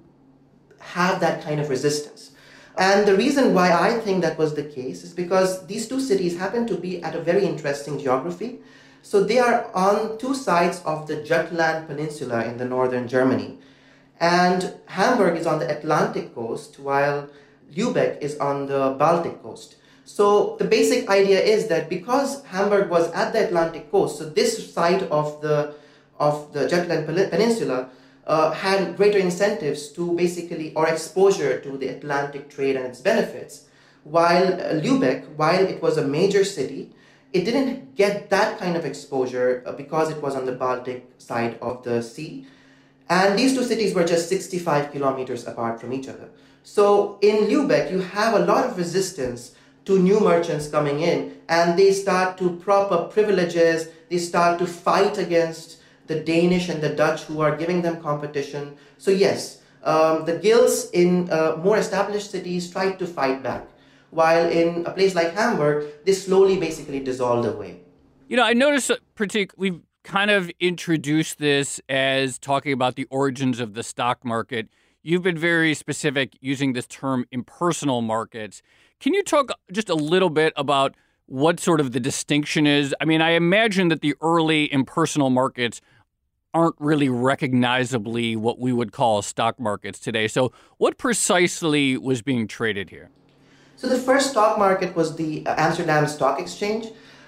have 0.83 1.21
that 1.21 1.43
kind 1.43 1.61
of 1.61 1.71
resistance. 1.71 2.31
And 2.77 3.07
the 3.07 3.17
reason 3.17 3.55
why 3.55 3.73
I 3.73 3.99
think 4.01 4.23
that 4.23 4.39
was 4.39 4.55
the 4.55 4.65
case 4.65 5.05
is 5.05 5.13
because 5.13 5.67
these 5.67 5.87
two 5.89 6.01
cities 6.01 6.39
happen 6.39 6.67
to 6.67 6.77
be 6.77 7.03
at 7.03 7.15
a 7.15 7.21
very 7.21 7.45
interesting 7.45 7.99
geography. 7.99 8.61
So 9.03 9.23
they 9.23 9.39
are 9.39 9.71
on 9.75 10.19
two 10.19 10.35
sides 10.35 10.81
of 10.85 11.07
the 11.07 11.23
Jutland 11.23 11.87
Peninsula 11.87 12.45
in 12.45 12.57
the 12.57 12.65
northern 12.65 13.09
Germany. 13.09 13.59
And 14.21 14.75
Hamburg 14.87 15.37
is 15.37 15.47
on 15.47 15.59
the 15.59 15.69
Atlantic 15.69 16.35
coast, 16.35 16.79
while 16.79 17.29
Lübeck 17.75 18.21
is 18.21 18.39
on 18.39 18.67
the 18.67 18.95
Baltic 18.99 19.43
coast. 19.43 19.77
So 20.05 20.57
the 20.59 20.65
basic 20.65 21.09
idea 21.09 21.41
is 21.41 21.69
that 21.69 21.89
because 21.89 22.45
Hamburg 22.47 22.91
was 22.91 23.11
at 23.13 23.33
the 23.33 23.45
Atlantic 23.45 23.91
coast, 23.91 24.19
so 24.19 24.29
this 24.29 24.73
side 24.73 25.03
of 25.05 25.41
the 25.43 25.75
of 26.19 26.53
the 26.53 26.69
Jutland 26.69 27.07
Peninsula 27.07 27.91
uh, 28.27 28.53
had 28.53 28.97
greater 28.97 29.19
incentives 29.19 29.89
to 29.89 30.15
basically 30.15 30.73
or 30.75 30.89
exposure 30.89 31.61
to 31.61 31.77
the 31.77 31.89
Atlantic 31.89 32.49
trade 32.49 32.77
and 32.77 32.87
its 32.87 33.01
benefits. 33.01 33.67
While 34.05 34.55
uh, 34.55 34.81
Lübeck, 34.81 35.29
while 35.37 35.65
it 35.65 35.83
was 35.83 35.97
a 35.97 36.07
major 36.07 36.45
city, 36.45 36.93
it 37.33 37.45
didn't 37.45 37.97
get 37.97 38.31
that 38.31 38.59
kind 38.59 38.77
of 38.77 38.85
exposure 38.85 39.63
uh, 39.67 39.73
because 39.73 40.11
it 40.11 40.23
was 40.23 40.37
on 40.37 40.47
the 40.47 40.53
Baltic 40.53 41.11
side 41.19 41.59
of 41.61 41.83
the 41.83 42.03
sea. 42.03 42.47
And 43.09 43.39
these 43.39 43.55
two 43.55 43.65
cities 43.65 43.95
were 43.95 44.05
just 44.05 44.29
65 44.29 44.93
kilometers 44.93 45.47
apart 45.47 45.81
from 45.81 45.93
each 45.93 46.09
other. 46.09 46.31
So 46.63 47.19
in 47.21 47.49
Lübeck, 47.49 47.91
you 47.91 48.01
have 48.01 48.35
a 48.35 48.45
lot 48.45 48.65
of 48.67 48.79
resistance 48.79 49.55
to 49.85 49.99
new 49.99 50.21
merchants 50.21 50.69
coming 50.69 51.01
in, 51.01 51.39
and 51.49 51.77
they 51.79 51.93
start 51.93 52.39
to 52.39 52.57
prop 52.57 52.93
up 52.93 53.13
privileges, 53.13 53.89
they 54.09 54.19
start 54.19 54.59
to 54.61 54.67
fight 54.67 55.19
against 55.19 55.82
the 56.13 56.21
Danish 56.21 56.69
and 56.69 56.81
the 56.83 56.93
Dutch 57.03 57.21
who 57.25 57.41
are 57.41 57.57
giving 57.57 57.83
them 57.83 58.01
competition. 58.01 58.77
So, 58.99 59.11
yes, 59.11 59.63
um, 59.83 60.25
the 60.25 60.37
guilds 60.39 60.91
in 60.91 61.31
uh, 61.31 61.57
more 61.57 61.79
established 61.79 62.31
cities 62.31 62.71
tried 62.71 62.99
to 62.99 63.07
fight 63.07 63.43
back, 63.43 63.67
while 64.11 64.49
in 64.49 64.85
a 64.87 64.93
place 64.93 65.15
like 65.15 65.35
Hamburg, 65.35 65.77
they 66.05 66.13
slowly 66.13 66.57
basically 66.59 67.01
dissolved 67.01 67.49
away. 67.49 67.81
You 68.29 68.37
know, 68.37 68.45
I 68.45 68.53
noticed, 68.53 68.91
particularly, 69.15 69.71
we've 69.71 69.81
kind 70.05 70.31
of 70.31 70.51
introduced 70.61 71.39
this 71.39 71.81
as 71.89 72.39
talking 72.39 72.73
about 72.73 72.97
the 72.97 73.07
origins 73.11 73.61
of 73.61 73.75
the 73.75 73.83
stock 73.83 74.25
market. 74.25 74.69
You've 75.03 75.23
been 75.23 75.39
very 75.39 75.75
specific 75.75 76.37
using 76.41 76.73
this 76.73 76.87
term 76.87 77.25
impersonal 77.31 78.03
markets. 78.03 78.63
Can 79.01 79.15
you 79.15 79.23
talk 79.23 79.51
just 79.73 79.89
a 79.89 79.95
little 79.95 80.31
bit 80.31 80.53
about 80.57 80.95
what 81.27 81.59
sort 81.61 81.81
of 81.81 81.93
the 81.93 82.01
distinction 82.01 82.67
is? 82.67 82.95
I 83.01 83.05
mean, 83.05 83.21
I 83.21 83.31
imagine 83.31 83.89
that 83.89 84.01
the 84.01 84.15
early 84.21 84.73
impersonal 84.73 85.31
markets 85.31 85.81
aren't 86.55 86.77
really 86.79 87.09
recognizably 87.09 88.37
what 88.37 88.59
we 88.59 88.73
would 88.73 88.93
call 88.93 89.23
stock 89.23 89.59
markets 89.59 89.99
today. 89.99 90.29
So, 90.29 90.53
what 90.79 90.99
precisely 90.99 91.97
was 91.97 92.23
being 92.23 92.47
traded 92.47 92.91
here? 92.91 93.11
So, 93.77 93.89
the 93.89 93.99
first 93.99 94.31
stock 94.31 94.59
market 94.59 94.95
was 94.95 95.17
the 95.17 95.47
uh, 95.47 95.55
Amsterdam 95.57 96.07
Stock 96.07 96.39
Exchange, 96.39 96.87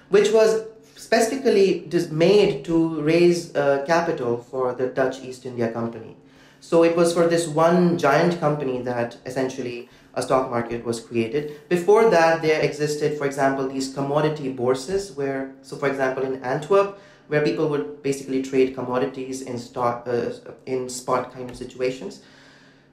which 0.09 0.31
was 0.31 0.65
specifically 0.95 1.87
made 2.11 2.65
to 2.65 3.01
raise 3.01 3.55
uh, 3.55 3.83
capital 3.85 4.37
for 4.37 4.73
the 4.73 4.87
Dutch 4.87 5.21
East 5.21 5.45
India 5.45 5.71
Company. 5.71 6.15
So, 6.61 6.83
it 6.83 6.95
was 6.95 7.13
for 7.13 7.27
this 7.27 7.47
one 7.47 7.97
giant 7.97 8.39
company 8.39 8.81
that 8.83 9.17
essentially 9.25 9.89
a 10.13 10.21
stock 10.21 10.49
market 10.49 10.85
was 10.85 10.99
created. 10.99 11.67
Before 11.67 12.09
that, 12.09 12.41
there 12.41 12.61
existed, 12.61 13.17
for 13.17 13.25
example, 13.25 13.67
these 13.67 13.93
commodity 13.93 14.49
bourses, 14.49 15.11
where, 15.11 15.51
so 15.61 15.75
for 15.75 15.89
example, 15.89 16.23
in 16.23 16.41
Antwerp, 16.41 16.97
where 17.27 17.43
people 17.43 17.67
would 17.69 18.03
basically 18.03 18.41
trade 18.41 18.75
commodities 18.75 19.41
in 19.41 19.57
stock 19.57 20.07
uh, 20.07 20.31
in 20.65 20.89
spot 20.89 21.33
kind 21.33 21.49
of 21.49 21.57
situations. 21.57 22.21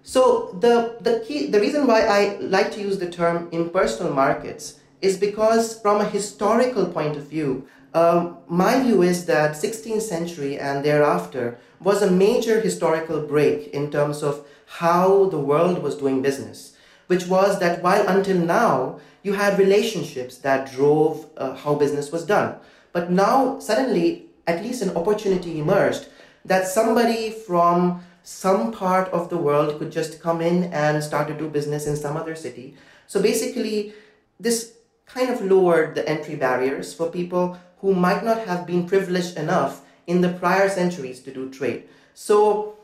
So 0.02 0.56
the 0.60 0.96
the 1.00 1.20
key 1.26 1.46
the 1.46 1.60
reason 1.60 1.86
why 1.86 2.02
I 2.02 2.36
like 2.40 2.72
to 2.72 2.80
use 2.80 2.98
the 2.98 3.10
term 3.10 3.48
impersonal 3.52 4.12
markets 4.12 4.80
is 5.00 5.16
because 5.16 5.80
from 5.80 6.00
a 6.00 6.08
historical 6.08 6.86
point 6.86 7.16
of 7.16 7.26
view, 7.26 7.66
um, 7.94 8.38
my 8.48 8.82
view 8.82 9.02
is 9.02 9.26
that 9.26 9.52
16th 9.52 10.02
century 10.02 10.58
and 10.58 10.84
thereafter 10.84 11.58
was 11.80 12.00
a 12.00 12.10
major 12.10 12.60
historical 12.60 13.20
break 13.20 13.68
in 13.68 13.90
terms 13.90 14.22
of 14.22 14.46
how 14.78 15.26
the 15.26 15.38
world 15.38 15.82
was 15.82 15.96
doing 15.96 16.22
business, 16.22 16.76
which 17.08 17.26
was 17.26 17.58
that 17.58 17.82
while 17.82 18.06
until 18.08 18.38
now 18.38 19.00
you 19.22 19.34
had 19.34 19.58
relationships 19.58 20.38
that 20.38 20.72
drove 20.72 21.28
uh, 21.36 21.54
how 21.54 21.74
business 21.74 22.10
was 22.10 22.24
done. 22.24 22.56
But 22.92 23.10
now, 23.10 23.58
suddenly, 23.58 24.26
at 24.46 24.62
least 24.62 24.82
an 24.82 24.96
opportunity 24.96 25.58
emerged 25.58 26.08
that 26.44 26.66
somebody 26.66 27.30
from 27.30 28.02
some 28.22 28.72
part 28.72 29.08
of 29.08 29.28
the 29.30 29.36
world 29.36 29.78
could 29.78 29.90
just 29.90 30.20
come 30.20 30.40
in 30.40 30.64
and 30.72 31.02
start 31.02 31.28
to 31.28 31.34
do 31.34 31.48
business 31.48 31.86
in 31.86 31.96
some 31.96 32.16
other 32.16 32.34
city. 32.34 32.76
So 33.06 33.20
basically, 33.20 33.94
this 34.38 34.74
kind 35.06 35.30
of 35.30 35.42
lowered 35.42 35.94
the 35.94 36.08
entry 36.08 36.36
barriers 36.36 36.94
for 36.94 37.10
people 37.10 37.58
who 37.78 37.94
might 37.94 38.24
not 38.24 38.46
have 38.46 38.66
been 38.66 38.86
privileged 38.86 39.36
enough 39.36 39.82
in 40.06 40.20
the 40.20 40.30
prior 40.30 40.68
centuries 40.68 41.20
to 41.20 41.32
do 41.32 41.50
trade. 41.50 41.84
So 42.14 42.76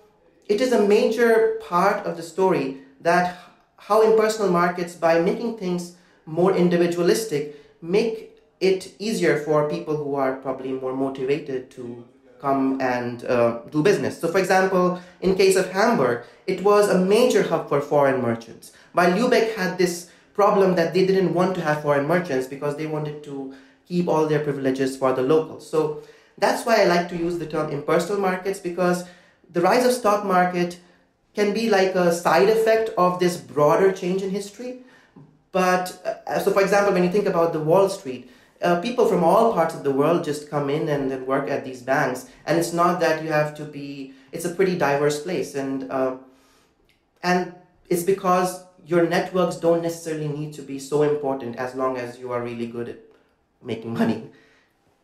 it 0.46 0.60
is 0.60 0.72
a 0.72 0.86
major 0.86 1.60
part 1.62 2.04
of 2.06 2.16
the 2.16 2.22
story 2.22 2.78
that 3.00 3.38
how 3.76 4.02
impersonal 4.02 4.50
markets, 4.50 4.94
by 4.94 5.20
making 5.20 5.56
things 5.56 5.96
more 6.26 6.54
individualistic, 6.54 7.56
make 7.80 8.27
it 8.60 8.94
easier 8.98 9.38
for 9.38 9.68
people 9.68 9.96
who 9.96 10.14
are 10.14 10.36
probably 10.36 10.72
more 10.72 10.94
motivated 10.94 11.70
to 11.72 12.04
come 12.40 12.80
and 12.80 13.24
uh, 13.24 13.60
do 13.70 13.82
business. 13.82 14.20
So, 14.20 14.28
for 14.28 14.38
example, 14.38 15.00
in 15.20 15.34
case 15.34 15.56
of 15.56 15.70
Hamburg, 15.72 16.24
it 16.46 16.62
was 16.62 16.88
a 16.88 16.98
major 16.98 17.42
hub 17.42 17.68
for 17.68 17.80
foreign 17.80 18.22
merchants. 18.22 18.72
While 18.92 19.12
Lübeck 19.12 19.54
had 19.54 19.78
this 19.78 20.10
problem 20.34 20.76
that 20.76 20.94
they 20.94 21.04
didn't 21.04 21.34
want 21.34 21.54
to 21.56 21.60
have 21.60 21.82
foreign 21.82 22.06
merchants 22.06 22.46
because 22.46 22.76
they 22.76 22.86
wanted 22.86 23.24
to 23.24 23.54
keep 23.86 24.06
all 24.06 24.26
their 24.26 24.40
privileges 24.40 24.96
for 24.96 25.12
the 25.12 25.22
locals. 25.22 25.68
So 25.68 26.02
that's 26.36 26.64
why 26.64 26.82
I 26.82 26.84
like 26.84 27.08
to 27.08 27.16
use 27.16 27.38
the 27.38 27.46
term 27.46 27.70
impersonal 27.70 28.20
markets 28.20 28.60
because 28.60 29.04
the 29.50 29.60
rise 29.60 29.84
of 29.84 29.92
stock 29.92 30.24
market 30.24 30.78
can 31.34 31.52
be 31.52 31.68
like 31.70 31.94
a 31.94 32.12
side 32.12 32.48
effect 32.48 32.90
of 32.96 33.18
this 33.18 33.36
broader 33.36 33.92
change 33.92 34.22
in 34.22 34.30
history. 34.30 34.78
But 35.50 36.22
uh, 36.26 36.38
so, 36.40 36.52
for 36.52 36.62
example, 36.62 36.92
when 36.92 37.02
you 37.02 37.10
think 37.10 37.26
about 37.26 37.52
the 37.52 37.60
Wall 37.60 37.88
Street, 37.88 38.30
uh, 38.62 38.80
people 38.80 39.06
from 39.06 39.22
all 39.22 39.52
parts 39.52 39.74
of 39.74 39.84
the 39.84 39.90
world 39.90 40.24
just 40.24 40.50
come 40.50 40.68
in 40.70 40.88
and 40.88 41.26
work 41.26 41.48
at 41.48 41.64
these 41.64 41.82
banks. 41.82 42.28
And 42.46 42.58
it's 42.58 42.72
not 42.72 43.00
that 43.00 43.22
you 43.22 43.30
have 43.30 43.54
to 43.56 43.64
be 43.64 44.14
it's 44.32 44.44
a 44.44 44.54
pretty 44.54 44.76
diverse 44.76 45.22
place. 45.22 45.54
And 45.54 45.90
uh, 45.90 46.16
and 47.22 47.54
it's 47.88 48.02
because 48.02 48.64
your 48.86 49.06
networks 49.06 49.56
don't 49.56 49.82
necessarily 49.82 50.28
need 50.28 50.54
to 50.54 50.62
be 50.62 50.78
so 50.78 51.02
important 51.02 51.56
as 51.56 51.74
long 51.74 51.96
as 51.98 52.18
you 52.18 52.32
are 52.32 52.42
really 52.42 52.66
good 52.66 52.88
at 52.88 52.98
making 53.62 53.94
money. 53.94 54.30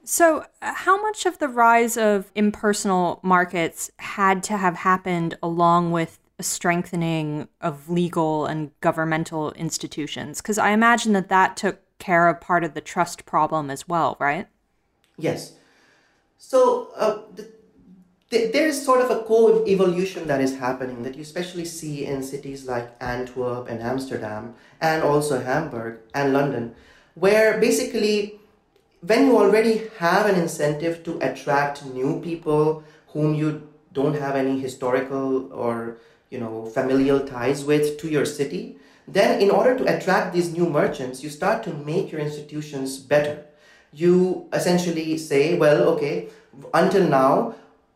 So 0.05 0.45
uh, 0.61 0.75
how 0.75 1.01
much 1.01 1.27
of 1.27 1.39
the 1.39 1.49
rise 1.49 1.97
of 1.97 2.31
impersonal 2.35 3.21
markets 3.23 3.91
had 3.99 4.43
to 4.45 4.57
have 4.57 4.77
happened 4.77 5.37
along 5.43 5.93
with 5.93 6.19
a 6.39 6.43
strengthening 6.43 7.49
of 7.61 7.89
legal 7.89 8.47
and 8.47 8.71
governmental 8.81 9.53
institutions? 9.53 10.41
Because 10.41 10.59
i 10.59 10.71
imagine 10.71 11.13
that 11.15 11.29
that 11.29 11.57
took 11.57 11.84
care 11.99 12.29
of 12.29 12.41
part 12.41 12.65
of 12.65 12.75
the 12.75 12.81
trust 12.81 13.27
problem 13.27 13.71
as 13.71 13.89
well, 13.89 14.17
right? 14.19 14.47
Yes. 15.17 15.55
So 16.39 16.89
uh, 16.97 17.19
the, 17.35 17.49
the, 18.31 18.51
there 18.53 18.67
is 18.67 18.85
sort 18.85 19.01
of 19.01 19.11
a 19.11 19.23
co-evolution 19.23 20.27
that 20.27 20.41
is 20.41 20.59
happening 20.59 21.03
that 21.03 21.15
you 21.15 21.23
especially 21.23 21.65
see 21.65 22.05
in 22.05 22.23
cities 22.23 22.67
like 22.67 22.95
Antwerp 23.01 23.69
and 23.69 23.81
Amsterdam 23.81 24.55
and 24.81 25.03
also 25.03 25.41
Hamburg 25.41 26.01
and 26.15 26.33
London, 26.33 26.75
where 27.15 27.59
basically 27.59 28.41
when 29.01 29.27
you 29.27 29.37
already 29.37 29.89
have 29.99 30.27
an 30.27 30.35
incentive 30.35 31.05
to 31.05 31.19
attract 31.21 31.85
new 31.85 32.21
people 32.21 32.83
whom 33.09 33.35
you 33.35 33.69
don't 33.93 34.15
have 34.15 34.35
any 34.35 34.59
historical 34.59 35.53
or 35.53 35.99
you 36.31 36.39
know 36.39 36.67
familial 36.67 37.21
ties 37.21 37.65
with 37.65 37.99
to 37.99 38.09
your 38.09 38.25
city 38.25 38.77
then, 39.07 39.41
in 39.41 39.51
order 39.51 39.77
to 39.77 39.97
attract 39.97 40.33
these 40.33 40.53
new 40.53 40.69
merchants, 40.69 41.23
you 41.23 41.29
start 41.29 41.63
to 41.65 41.75
make 41.75 42.11
your 42.11 42.21
institutions 42.21 42.99
better. 42.99 43.45
You 43.93 44.49
essentially 44.53 45.19
say, 45.19 45.59
well, 45.59 45.83
okay, 45.91 46.29
until 46.73 47.07
now, 47.07 47.55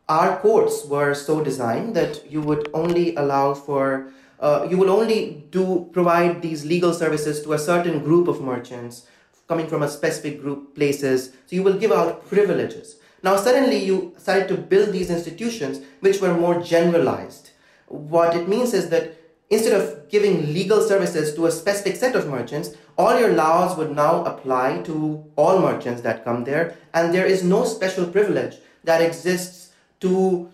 our 0.08 0.38
courts 0.38 0.84
were 0.84 1.14
so 1.14 1.42
designed 1.42 1.94
that 1.96 2.30
you 2.30 2.40
would 2.40 2.70
only 2.74 3.14
allow 3.16 3.54
for 3.54 4.10
uh, 4.40 4.66
you 4.70 4.76
will 4.76 4.90
only 4.90 5.44
do 5.50 5.88
provide 5.92 6.42
these 6.42 6.64
legal 6.64 6.94
services 6.94 7.42
to 7.42 7.54
a 7.54 7.58
certain 7.58 7.98
group 7.98 8.28
of 8.28 8.40
merchants 8.40 9.06
coming 9.48 9.66
from 9.66 9.82
a 9.82 9.88
specific 9.88 10.40
group 10.40 10.76
places. 10.76 11.32
So 11.46 11.56
you 11.56 11.64
will 11.64 11.76
give 11.76 11.90
out 11.90 12.28
privileges. 12.28 12.96
Now 13.22 13.36
suddenly 13.36 13.78
you 13.78 14.14
started 14.16 14.46
to 14.48 14.56
build 14.56 14.92
these 14.92 15.10
institutions 15.10 15.80
which 16.00 16.20
were 16.20 16.34
more 16.34 16.62
generalized. 16.62 17.50
What 17.88 18.36
it 18.36 18.48
means 18.48 18.74
is 18.74 18.90
that 18.90 19.17
Instead 19.50 19.80
of 19.80 20.08
giving 20.10 20.52
legal 20.52 20.82
services 20.82 21.34
to 21.34 21.46
a 21.46 21.50
specific 21.50 21.96
set 21.96 22.14
of 22.14 22.28
merchants, 22.28 22.70
all 22.98 23.18
your 23.18 23.32
laws 23.32 23.76
would 23.78 23.94
now 23.94 24.24
apply 24.24 24.82
to 24.82 25.24
all 25.36 25.60
merchants 25.60 26.02
that 26.02 26.24
come 26.24 26.44
there, 26.44 26.76
and 26.92 27.14
there 27.14 27.24
is 27.24 27.42
no 27.42 27.64
special 27.64 28.06
privilege 28.06 28.56
that 28.84 29.00
exists 29.00 29.72
to 30.00 30.50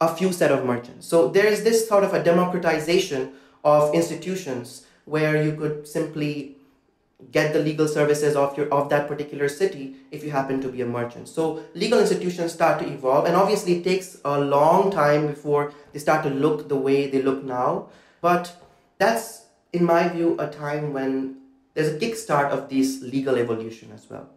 a 0.00 0.14
few 0.14 0.32
set 0.32 0.50
of 0.50 0.64
merchants. 0.64 1.06
So 1.06 1.28
there 1.28 1.46
is 1.46 1.62
this 1.62 1.88
sort 1.88 2.04
of 2.04 2.14
a 2.14 2.22
democratization 2.22 3.32
of 3.64 3.94
institutions 3.94 4.86
where 5.04 5.42
you 5.42 5.56
could 5.56 5.86
simply 5.86 6.56
get 7.32 7.52
the 7.52 7.58
legal 7.60 7.88
services 7.88 8.36
of 8.36 8.56
your 8.58 8.68
of 8.72 8.90
that 8.90 9.08
particular 9.08 9.48
city 9.48 9.96
if 10.10 10.22
you 10.22 10.30
happen 10.30 10.60
to 10.60 10.68
be 10.68 10.82
a 10.82 10.86
merchant. 10.86 11.28
So 11.28 11.64
legal 11.74 11.98
institutions 11.98 12.52
start 12.52 12.78
to 12.80 12.86
evolve 12.86 13.24
and 13.24 13.34
obviously 13.34 13.78
it 13.78 13.84
takes 13.84 14.20
a 14.24 14.38
long 14.38 14.90
time 14.90 15.26
before 15.26 15.72
they 15.92 15.98
start 15.98 16.22
to 16.24 16.30
look 16.30 16.68
the 16.68 16.76
way 16.76 17.08
they 17.08 17.22
look 17.22 17.42
now 17.42 17.88
but 18.20 18.56
that's 18.98 19.46
in 19.72 19.84
my 19.84 20.08
view 20.08 20.36
a 20.38 20.48
time 20.48 20.92
when 20.92 21.36
there's 21.74 21.88
a 21.88 21.98
kickstart 21.98 22.50
of 22.50 22.68
this 22.68 23.02
legal 23.02 23.36
evolution 23.36 23.90
as 23.92 24.08
well 24.08 24.30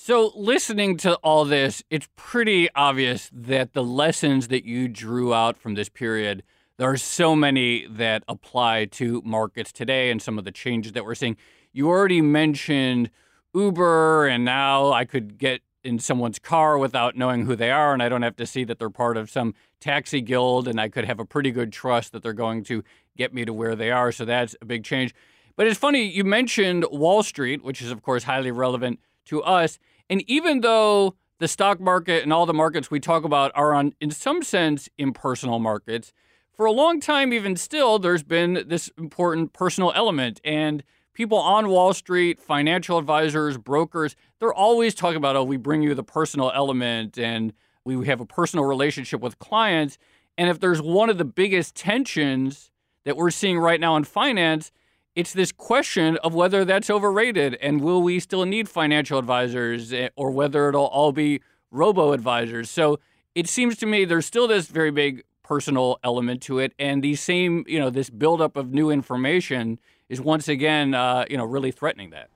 so, 0.00 0.30
listening 0.36 0.96
to 0.98 1.16
all 1.16 1.44
this, 1.44 1.82
it's 1.90 2.08
pretty 2.14 2.68
obvious 2.76 3.28
that 3.32 3.72
the 3.72 3.82
lessons 3.82 4.46
that 4.46 4.64
you 4.64 4.86
drew 4.86 5.34
out 5.34 5.58
from 5.58 5.74
this 5.74 5.88
period, 5.88 6.44
there 6.76 6.88
are 6.88 6.96
so 6.96 7.34
many 7.34 7.84
that 7.88 8.22
apply 8.28 8.84
to 8.92 9.20
markets 9.24 9.72
today 9.72 10.12
and 10.12 10.22
some 10.22 10.38
of 10.38 10.44
the 10.44 10.52
changes 10.52 10.92
that 10.92 11.04
we're 11.04 11.16
seeing. 11.16 11.36
You 11.72 11.88
already 11.88 12.22
mentioned 12.22 13.10
Uber, 13.52 14.28
and 14.28 14.44
now 14.44 14.92
I 14.92 15.04
could 15.04 15.36
get 15.36 15.62
in 15.82 15.98
someone's 15.98 16.38
car 16.38 16.78
without 16.78 17.16
knowing 17.16 17.44
who 17.44 17.56
they 17.56 17.72
are, 17.72 17.92
and 17.92 18.00
I 18.00 18.08
don't 18.08 18.22
have 18.22 18.36
to 18.36 18.46
see 18.46 18.62
that 18.64 18.78
they're 18.78 18.90
part 18.90 19.16
of 19.16 19.28
some 19.28 19.52
taxi 19.80 20.20
guild, 20.20 20.68
and 20.68 20.80
I 20.80 20.88
could 20.88 21.06
have 21.06 21.18
a 21.18 21.24
pretty 21.24 21.50
good 21.50 21.72
trust 21.72 22.12
that 22.12 22.22
they're 22.22 22.32
going 22.32 22.62
to 22.64 22.84
get 23.18 23.34
me 23.34 23.44
to 23.44 23.52
where 23.52 23.76
they 23.76 23.90
are. 23.90 24.10
So, 24.12 24.24
that's 24.24 24.56
a 24.62 24.64
big 24.64 24.84
change. 24.84 25.14
But 25.56 25.66
it's 25.66 25.78
funny, 25.78 26.04
you 26.04 26.22
mentioned 26.22 26.86
Wall 26.90 27.24
Street, 27.24 27.64
which 27.64 27.82
is, 27.82 27.90
of 27.90 28.00
course, 28.00 28.22
highly 28.22 28.52
relevant 28.52 29.00
to 29.26 29.42
us. 29.42 29.80
And 30.08 30.22
even 30.30 30.60
though 30.60 31.16
the 31.40 31.48
stock 31.48 31.80
market 31.80 32.22
and 32.22 32.32
all 32.32 32.46
the 32.46 32.54
markets 32.54 32.90
we 32.92 33.00
talk 33.00 33.24
about 33.24 33.50
are 33.54 33.74
on, 33.74 33.92
in 34.00 34.12
some 34.12 34.42
sense, 34.42 34.88
impersonal 34.98 35.58
markets, 35.58 36.12
for 36.52 36.66
a 36.66 36.72
long 36.72 37.00
time, 37.00 37.32
even 37.32 37.56
still, 37.56 37.98
there's 37.98 38.22
been 38.22 38.64
this 38.66 38.90
important 38.98 39.52
personal 39.52 39.92
element. 39.94 40.40
And 40.44 40.82
people 41.12 41.38
on 41.38 41.68
Wall 41.68 41.92
Street, 41.92 42.38
financial 42.38 42.98
advisors, 42.98 43.58
brokers, 43.58 44.16
they're 44.38 44.54
always 44.54 44.94
talking 44.94 45.16
about, 45.16 45.36
oh, 45.36 45.44
we 45.44 45.56
bring 45.56 45.82
you 45.82 45.94
the 45.94 46.04
personal 46.04 46.52
element 46.54 47.18
and 47.18 47.52
we 47.84 48.06
have 48.06 48.20
a 48.20 48.26
personal 48.26 48.64
relationship 48.64 49.20
with 49.20 49.38
clients. 49.38 49.98
And 50.36 50.48
if 50.48 50.60
there's 50.60 50.80
one 50.80 51.10
of 51.10 51.18
the 51.18 51.24
biggest 51.24 51.74
tensions 51.74 52.70
that 53.08 53.16
we're 53.16 53.30
seeing 53.30 53.58
right 53.58 53.80
now 53.80 53.96
in 53.96 54.04
finance, 54.04 54.70
it's 55.14 55.32
this 55.32 55.50
question 55.50 56.18
of 56.18 56.34
whether 56.34 56.62
that's 56.62 56.90
overrated 56.90 57.54
and 57.54 57.80
will 57.80 58.02
we 58.02 58.20
still 58.20 58.44
need 58.44 58.68
financial 58.68 59.18
advisors 59.18 59.94
eh, 59.94 60.10
or 60.14 60.30
whether 60.30 60.68
it'll 60.68 60.88
all 60.88 61.10
be 61.10 61.40
robo 61.70 62.12
advisors. 62.12 62.68
So 62.68 63.00
it 63.34 63.48
seems 63.48 63.78
to 63.78 63.86
me 63.86 64.04
there's 64.04 64.26
still 64.26 64.46
this 64.46 64.66
very 64.66 64.90
big 64.90 65.24
personal 65.42 65.98
element 66.04 66.42
to 66.42 66.58
it, 66.58 66.74
and 66.78 67.02
the 67.02 67.14
same, 67.14 67.64
you 67.66 67.78
know, 67.78 67.88
this 67.88 68.10
buildup 68.10 68.58
of 68.58 68.74
new 68.74 68.90
information 68.90 69.78
is 70.10 70.20
once 70.20 70.46
again, 70.46 70.92
uh, 70.92 71.24
you 71.30 71.38
know, 71.38 71.46
really 71.46 71.70
threatening 71.70 72.10
that. 72.10 72.28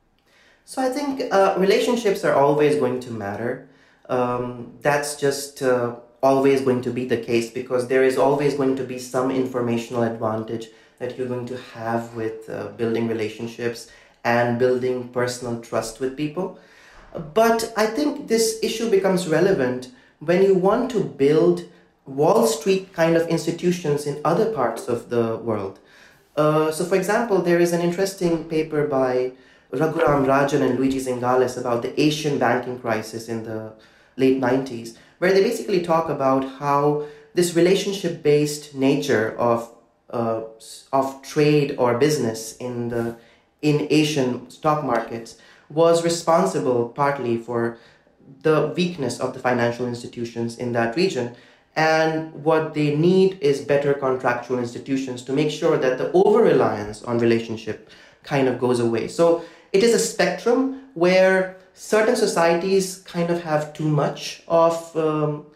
So 0.64 0.80
I 0.80 0.88
think 0.88 1.30
uh, 1.30 1.54
relationships 1.58 2.24
are 2.24 2.32
always 2.32 2.76
going 2.76 3.00
to 3.00 3.10
matter. 3.10 3.68
Um, 4.08 4.78
that's 4.80 5.16
just 5.16 5.60
uh, 5.60 5.96
always 6.22 6.60
going 6.60 6.82
to 6.82 6.90
be 6.90 7.04
the 7.04 7.16
case 7.16 7.50
because 7.50 7.88
there 7.88 8.04
is 8.04 8.16
always 8.16 8.54
going 8.54 8.76
to 8.76 8.84
be 8.84 8.98
some 8.98 9.30
informational 9.30 10.04
advantage 10.04 10.68
that 10.98 11.18
you're 11.18 11.26
going 11.26 11.46
to 11.46 11.58
have 11.74 12.14
with 12.14 12.48
uh, 12.48 12.68
building 12.68 13.08
relationships 13.08 13.90
and 14.24 14.58
building 14.58 15.08
personal 15.08 15.60
trust 15.60 15.98
with 15.98 16.16
people. 16.16 16.58
But 17.34 17.72
I 17.76 17.86
think 17.86 18.28
this 18.28 18.58
issue 18.62 18.88
becomes 18.88 19.28
relevant 19.28 19.90
when 20.20 20.42
you 20.42 20.54
want 20.54 20.90
to 20.92 21.00
build 21.00 21.64
Wall 22.06 22.46
Street 22.46 22.92
kind 22.92 23.16
of 23.16 23.28
institutions 23.28 24.06
in 24.06 24.20
other 24.24 24.52
parts 24.52 24.88
of 24.88 25.10
the 25.10 25.36
world. 25.36 25.80
Uh, 26.36 26.70
so, 26.70 26.84
for 26.84 26.96
example, 26.96 27.42
there 27.42 27.58
is 27.58 27.72
an 27.72 27.80
interesting 27.80 28.44
paper 28.48 28.86
by 28.86 29.32
Raghuram 29.72 30.26
Rajan 30.26 30.62
and 30.62 30.78
Luigi 30.78 31.00
Zingales 31.00 31.58
about 31.58 31.82
the 31.82 32.00
Asian 32.00 32.38
banking 32.38 32.78
crisis 32.78 33.28
in 33.28 33.44
the 33.44 33.72
late 34.16 34.40
90s, 34.40 34.96
where 35.22 35.32
they 35.32 35.44
basically 35.44 35.80
talk 35.80 36.08
about 36.08 36.42
how 36.58 37.06
this 37.34 37.54
relationship 37.54 38.24
based 38.24 38.74
nature 38.74 39.38
of 39.38 39.72
uh, 40.10 40.40
of 40.92 41.22
trade 41.22 41.76
or 41.78 41.96
business 41.96 42.56
in 42.56 42.88
the 42.88 43.14
in 43.62 43.86
Asian 43.88 44.50
stock 44.50 44.82
markets 44.82 45.38
was 45.70 46.02
responsible 46.02 46.88
partly 46.88 47.38
for 47.38 47.78
the 48.42 48.74
weakness 48.76 49.20
of 49.20 49.32
the 49.32 49.38
financial 49.38 49.86
institutions 49.86 50.58
in 50.58 50.72
that 50.72 50.96
region. 50.96 51.36
And 51.76 52.34
what 52.42 52.74
they 52.74 52.96
need 52.96 53.38
is 53.40 53.60
better 53.60 53.94
contractual 53.94 54.58
institutions 54.58 55.22
to 55.26 55.32
make 55.32 55.52
sure 55.52 55.78
that 55.78 55.98
the 55.98 56.10
over 56.12 56.42
reliance 56.42 57.00
on 57.04 57.18
relationship 57.18 57.90
kind 58.24 58.48
of 58.48 58.58
goes 58.58 58.80
away. 58.80 59.06
So 59.06 59.44
it 59.72 59.84
is 59.84 59.94
a 59.94 60.00
spectrum 60.00 60.90
where 60.94 61.61
certain 61.74 62.16
societies 62.16 62.98
kind 62.98 63.30
of 63.30 63.42
have 63.42 63.72
too 63.72 63.88
much 63.88 64.42
of 64.48 64.96
um, 64.96 65.46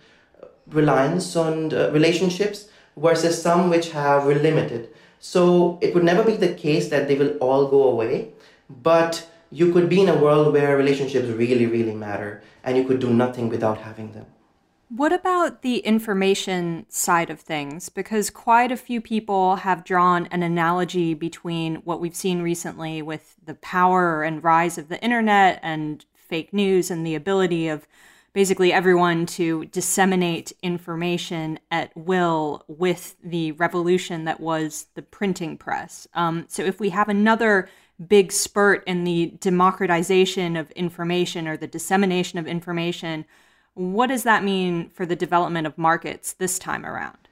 reliance 0.67 1.37
on 1.37 1.73
uh, 1.73 1.91
relationships 1.93 2.69
versus 2.97 3.41
some 3.41 3.71
which 3.71 3.91
have 3.91 4.25
were 4.25 4.35
limited. 4.35 4.89
So 5.21 5.79
it 5.81 5.95
would 5.95 6.05
never 6.05 6.23
be 6.23 6.37
the 6.37 6.55
case 6.55 6.89
that 6.89 7.09
they 7.09 7.17
will 7.17 7.37
all 7.39 7.69
go 7.69 7.85
away, 7.85 8.33
but 8.69 9.27
you 9.51 9.73
could 9.73 9.89
be 9.89 10.01
in 10.01 10.09
a 10.09 10.17
world 10.17 10.53
where 10.53 10.77
relationships 10.77 11.29
really, 11.29 11.67
really 11.67 11.95
matter 11.95 12.43
and 12.65 12.77
you 12.77 12.85
could 12.85 13.01
do 13.01 13.13
nothing 13.13 13.49
without 13.49 13.79
having 13.79 14.13
them. 14.13 14.27
What 14.89 15.13
about 15.13 15.63
the 15.63 15.79
information 15.79 16.87
side 16.89 17.29
of 17.29 17.41
things? 17.41 17.89
Because 17.89 18.31
quite 18.31 18.71
a 18.71 18.77
few 18.77 19.01
people 19.01 19.57
have 19.57 19.83
drawn 19.83 20.27
an 20.27 20.45
analogy 20.45 21.13
between 21.13 21.77
what 21.77 22.01
we've 22.01 22.15
seen 22.15 22.41
recently 22.41 23.03
with 23.03 23.35
the 23.45 23.55
power 23.55 24.23
and 24.23 24.45
rise 24.45 24.79
of 24.79 24.89
the 24.89 25.03
internet 25.03 25.59
and 25.63 26.05
fake 26.15 26.53
news 26.53 26.91
and 26.91 27.05
the 27.05 27.17
ability 27.17 27.67
of 27.67 27.89
basically 28.33 28.73
everyone 28.73 29.27
to 29.27 29.65
disseminate 29.67 30.53
information 30.63 31.59
at 31.71 31.91
will 31.97 32.65
with 32.69 33.17
the 33.25 33.51
revolution 33.53 34.25
that 34.25 34.39
was 34.39 34.87
the 34.95 35.03
printing 35.03 35.57
press. 35.57 36.07
Um, 36.15 36.45
so 36.47 36.63
if 36.63 36.79
we 36.79 36.91
have 36.91 37.09
another 37.09 37.69
big 38.07 38.31
spurt 38.31 38.85
in 38.87 39.05
the 39.05 39.35
democratization 39.41 40.55
of 40.55 40.71
information 40.73 41.49
or 41.49 41.57
the 41.57 41.67
dissemination 41.67 42.39
of 42.39 42.47
information, 42.47 43.25
what 43.77 44.07
does 44.07 44.23
that 44.25 44.43
mean 44.43 44.91
for 44.95 45.05
the 45.07 45.15
development 45.15 45.67
of 45.67 45.77
markets 45.77 46.33
this 46.33 46.59
time 46.59 46.85
around? 46.85 47.29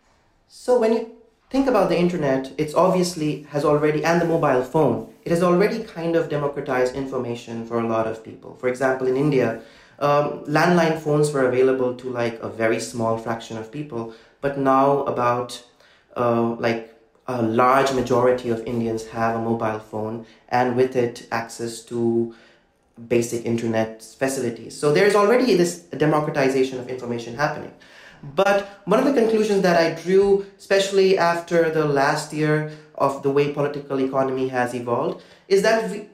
So 0.46 0.78
when 0.78 0.92
you 0.92 1.10
think 1.48 1.66
about 1.66 1.88
the 1.88 1.98
internet, 1.98 2.52
it's 2.58 2.74
obviously 2.74 3.42
has 3.44 3.64
already, 3.64 4.04
and 4.04 4.20
the 4.20 4.26
mobile 4.26 4.62
phone, 4.62 5.12
it 5.24 5.30
has 5.30 5.42
already 5.42 5.82
kind 5.82 6.14
of 6.14 6.28
democratized 6.28 6.94
information 6.94 7.66
for 7.66 7.80
a 7.80 7.86
lot 7.88 8.06
of 8.06 8.22
people. 8.22 8.56
For 8.56 8.68
example, 8.68 9.06
in 9.06 9.16
India, 9.16 9.62
um, 9.98 10.44
landline 10.44 10.98
phones 10.98 11.32
were 11.32 11.48
available 11.48 11.94
to 11.94 12.10
like 12.10 12.38
a 12.40 12.48
very 12.48 12.78
small 12.78 13.16
fraction 13.16 13.56
of 13.56 13.72
people, 13.72 14.12
but 14.42 14.58
now 14.58 15.02
about 15.04 15.64
uh, 16.14 16.54
like 16.58 16.94
a 17.26 17.40
large 17.40 17.90
majority 17.94 18.50
of 18.50 18.66
Indians 18.66 19.06
have 19.06 19.34
a 19.34 19.40
mobile 19.40 19.78
phone 19.78 20.26
and 20.50 20.76
with 20.76 20.94
it 20.94 21.26
access 21.32 21.80
to 21.80 22.34
basic 23.08 23.44
internet 23.44 24.02
facilities. 24.02 24.78
So 24.78 24.92
there's 24.92 25.14
already 25.14 25.54
this 25.56 25.80
democratization 25.80 26.78
of 26.78 26.88
information 26.88 27.36
happening. 27.36 27.72
But 28.34 28.80
one 28.84 28.98
of 28.98 29.04
the 29.04 29.12
conclusions 29.12 29.62
that 29.62 29.78
I 29.78 30.00
drew, 30.00 30.46
especially 30.58 31.18
after 31.18 31.70
the 31.70 31.84
last 31.84 32.32
year 32.32 32.72
of 32.94 33.22
the 33.22 33.30
way 33.30 33.52
political 33.52 34.00
economy 34.00 34.48
has 34.48 34.74
evolved, 34.74 35.22
is 35.48 35.62
that 35.62 35.90
we, 35.90 36.08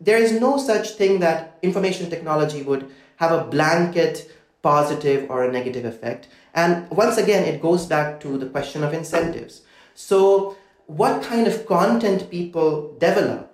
there 0.00 0.18
is 0.18 0.32
no 0.32 0.56
such 0.56 0.90
thing 0.90 1.20
that 1.20 1.58
information 1.62 2.10
technology 2.10 2.62
would 2.62 2.90
have 3.16 3.30
a 3.30 3.44
blanket 3.44 4.32
positive 4.62 5.30
or 5.30 5.44
a 5.44 5.52
negative 5.52 5.84
effect. 5.84 6.28
And 6.54 6.90
once 6.90 7.16
again, 7.18 7.44
it 7.44 7.62
goes 7.62 7.86
back 7.86 8.20
to 8.20 8.38
the 8.38 8.46
question 8.46 8.82
of 8.82 8.92
incentives. 8.92 9.62
So, 9.94 10.56
what 10.86 11.22
kind 11.22 11.46
of 11.46 11.66
content 11.66 12.30
people 12.30 12.94
develop 12.98 13.51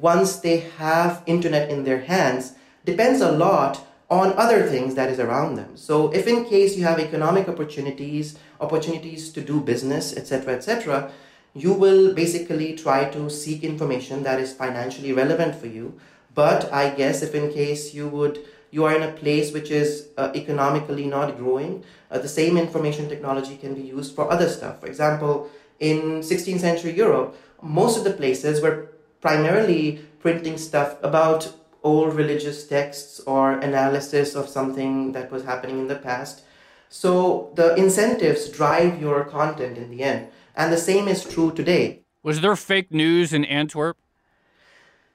once 0.00 0.36
they 0.36 0.58
have 0.78 1.22
internet 1.26 1.70
in 1.70 1.84
their 1.84 2.00
hands 2.00 2.54
depends 2.84 3.20
a 3.20 3.30
lot 3.30 3.86
on 4.10 4.32
other 4.34 4.68
things 4.68 4.94
that 4.94 5.08
is 5.08 5.18
around 5.18 5.54
them. 5.54 5.76
So, 5.76 6.10
if 6.12 6.26
in 6.26 6.44
case 6.44 6.76
you 6.76 6.84
have 6.84 7.00
economic 7.00 7.48
opportunities, 7.48 8.38
opportunities 8.60 9.30
to 9.32 9.40
do 9.40 9.60
business, 9.60 10.16
etc., 10.16 10.54
etc., 10.54 11.10
you 11.54 11.72
will 11.72 12.12
basically 12.14 12.74
try 12.74 13.08
to 13.10 13.30
seek 13.30 13.62
information 13.62 14.22
that 14.24 14.40
is 14.40 14.52
financially 14.52 15.12
relevant 15.12 15.54
for 15.54 15.68
you. 15.68 15.98
But 16.34 16.72
I 16.72 16.90
guess 16.90 17.22
if 17.22 17.34
in 17.34 17.52
case 17.52 17.94
you 17.94 18.08
would 18.08 18.40
you 18.72 18.84
are 18.84 18.96
in 18.96 19.04
a 19.04 19.12
place 19.12 19.52
which 19.52 19.70
is 19.70 20.08
uh, 20.16 20.32
economically 20.34 21.06
not 21.06 21.38
growing, 21.38 21.84
uh, 22.10 22.18
the 22.18 22.28
same 22.28 22.58
information 22.58 23.08
technology 23.08 23.56
can 23.56 23.72
be 23.72 23.82
used 23.82 24.16
for 24.16 24.28
other 24.28 24.48
stuff. 24.48 24.80
For 24.80 24.88
example, 24.88 25.48
in 25.78 26.22
16th 26.22 26.58
century 26.58 26.92
Europe, 26.92 27.36
most 27.62 27.96
of 27.96 28.02
the 28.02 28.10
places 28.12 28.60
were 28.60 28.88
primarily 29.24 30.04
printing 30.20 30.58
stuff 30.58 30.90
about 31.02 31.40
old 31.82 32.14
religious 32.14 32.66
texts 32.66 33.20
or 33.20 33.52
analysis 33.52 34.34
of 34.34 34.50
something 34.56 35.12
that 35.12 35.32
was 35.32 35.44
happening 35.44 35.78
in 35.78 35.88
the 35.88 36.00
past. 36.10 36.42
So 36.90 37.50
the 37.54 37.74
incentives 37.74 38.42
drive 38.50 39.00
your 39.00 39.24
content 39.24 39.78
in 39.78 39.88
the 39.90 40.02
end. 40.02 40.28
And 40.54 40.70
the 40.70 40.82
same 40.90 41.08
is 41.08 41.24
true 41.24 41.50
today. 41.52 42.02
Was 42.22 42.42
there 42.42 42.54
fake 42.54 42.92
news 42.92 43.32
in 43.32 43.46
Antwerp? 43.46 43.96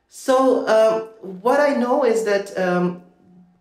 So 0.08 0.66
uh, 0.66 0.94
what 1.22 1.60
I 1.60 1.76
know 1.76 2.04
is 2.04 2.26
that 2.26 2.46
um, 2.58 3.04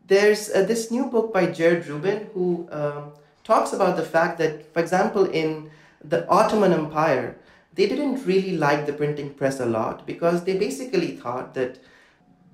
there's 0.07 0.51
uh, 0.51 0.63
this 0.63 0.91
new 0.91 1.05
book 1.15 1.31
by 1.31 1.45
Jared 1.59 1.87
Rubin 1.87 2.31
who 2.33 2.67
um, 2.73 3.13
talks 3.45 3.75
about 3.75 3.97
the 3.97 4.09
fact 4.17 4.39
that, 4.39 4.73
for 4.73 4.81
example, 4.81 5.25
in 5.27 5.71
the 6.03 6.27
Ottoman 6.29 6.73
Empire, 6.73 7.37
they 7.79 7.87
didn't 7.87 8.27
really 8.27 8.57
like 8.57 8.87
the 8.87 8.93
printing 8.93 9.33
press 9.33 9.61
a 9.61 9.65
lot 9.65 10.05
because 10.05 10.43
they 10.43 10.59
basically 10.59 11.13
thought 11.13 11.55
that 11.55 11.79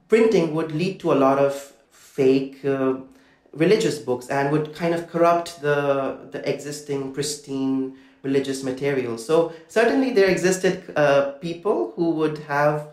printing 0.08 0.54
would 0.54 0.72
lead 0.72 1.00
to 1.00 1.12
a 1.12 1.18
lot 1.26 1.38
of 1.38 1.54
fake 1.90 2.62
uh, 2.62 2.96
religious 3.54 3.98
books 3.98 4.28
and 4.28 4.52
would 4.52 4.74
kind 4.74 4.94
of 4.94 5.08
corrupt 5.10 5.62
the, 5.62 6.18
the 6.30 6.46
existing 6.46 7.10
pristine 7.14 7.96
religious 8.22 8.62
material. 8.62 9.16
So 9.16 9.54
certainly 9.66 10.12
there 10.12 10.28
existed 10.28 10.92
uh, 10.94 11.32
people 11.40 11.94
who 11.96 12.10
would 12.10 12.38
have 12.40 12.88